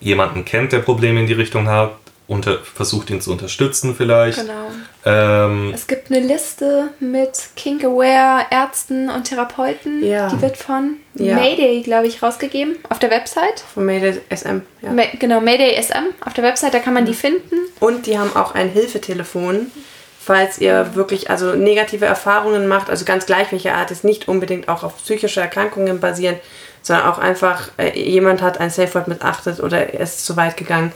[0.00, 1.92] jemanden kennt, der Probleme in die Richtung hat,
[2.26, 4.38] unter, versucht ihn zu unterstützen vielleicht.
[4.38, 4.70] Genau.
[5.08, 10.04] Ähm, Es gibt eine Liste mit Kink-Aware Ärzten und Therapeuten.
[10.04, 10.28] Ja.
[10.28, 11.34] Die wird von Ja.
[11.34, 13.64] Mayday, glaube ich, rausgegeben auf der Website.
[13.72, 14.60] Von Made SM.
[14.82, 14.92] Ja.
[14.92, 16.14] Ma genau, Mayday SM.
[16.24, 17.56] Auf der Website, da kann man die finden.
[17.80, 19.70] Und die haben auch ein Hilfetelefon,
[20.20, 24.68] falls ihr wirklich also negative Erfahrungen macht, also ganz gleich welche Art, ist nicht unbedingt
[24.68, 26.40] auch auf psychische Erkrankungen basierend,
[26.82, 30.56] sondern auch einfach äh, jemand hat ein Safe Word missachtet oder er ist zu weit
[30.58, 30.92] gegangen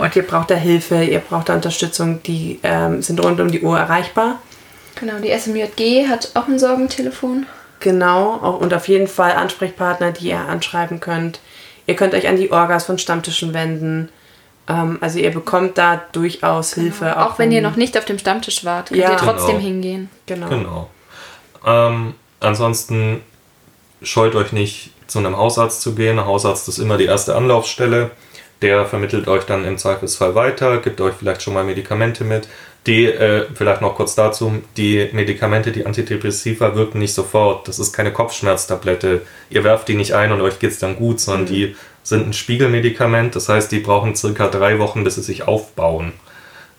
[0.00, 3.60] und ihr braucht da Hilfe, ihr braucht da Unterstützung, die ähm, sind rund um die
[3.60, 4.40] Uhr erreichbar.
[4.98, 7.46] Genau, die SMJG hat auch ein Sorgentelefon.
[7.80, 11.40] Genau, auch, und auf jeden Fall Ansprechpartner, die ihr anschreiben könnt.
[11.86, 14.08] Ihr könnt euch an die Orgas von Stammtischen wenden.
[14.68, 17.20] Ähm, also ihr bekommt da durchaus Hilfe.
[17.20, 19.10] Auch, wenn ihr noch nicht auf dem Stammtisch wart, könnt Ja.
[19.12, 19.60] ihr trotzdem Genau.
[19.60, 20.10] hingehen.
[20.24, 20.48] Genau.
[20.48, 20.90] Genau.
[21.66, 23.20] Ähm, ansonsten
[24.02, 26.18] scheut euch nicht, zu einem Hausarzt zu gehen.
[26.18, 28.10] Ein Hausarzt ist immer die erste Anlaufstelle.
[28.62, 32.48] Der vermittelt euch dann im Zweifelsfall weiter, gibt euch vielleicht schon mal Medikamente mit.
[32.86, 37.66] Die, äh, vielleicht noch kurz dazu, die Medikamente, die Antidepressiva wirken nicht sofort.
[37.66, 39.22] Das ist keine Kopfschmerztablette.
[39.50, 43.34] Ihr werft die nicht ein und euch geht's dann gut, sondern die sind ein Spiegelmedikament.
[43.34, 46.12] Das heißt, die brauchen circa drei Wochen, bis sie sich aufbauen.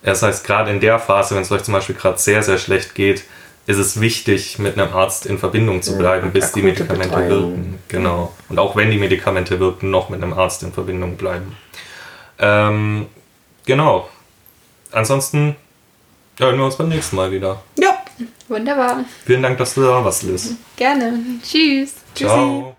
[0.01, 2.95] Das heißt, gerade in der Phase, wenn es euch zum Beispiel gerade sehr, sehr schlecht
[2.95, 3.25] geht,
[3.65, 7.29] ist es wichtig, mit einem Arzt in Verbindung zu bleiben, bis die Medikamente Betreuung.
[7.29, 7.79] wirken.
[7.89, 8.33] Genau.
[8.47, 11.57] Und auch wenn die Medikamente wirken, noch mit einem Arzt in Verbindung bleiben.
[12.39, 13.07] Ähm,
[13.65, 14.09] genau.
[14.91, 15.55] Ansonsten
[16.37, 17.61] hören wir uns beim nächsten Mal wieder.
[17.77, 17.97] Ja.
[18.47, 19.03] Wunderbar.
[19.25, 20.55] Vielen Dank, dass du da warst, Liz.
[20.75, 21.19] Gerne.
[21.43, 21.95] Tschüss.
[22.15, 22.76] Ciao.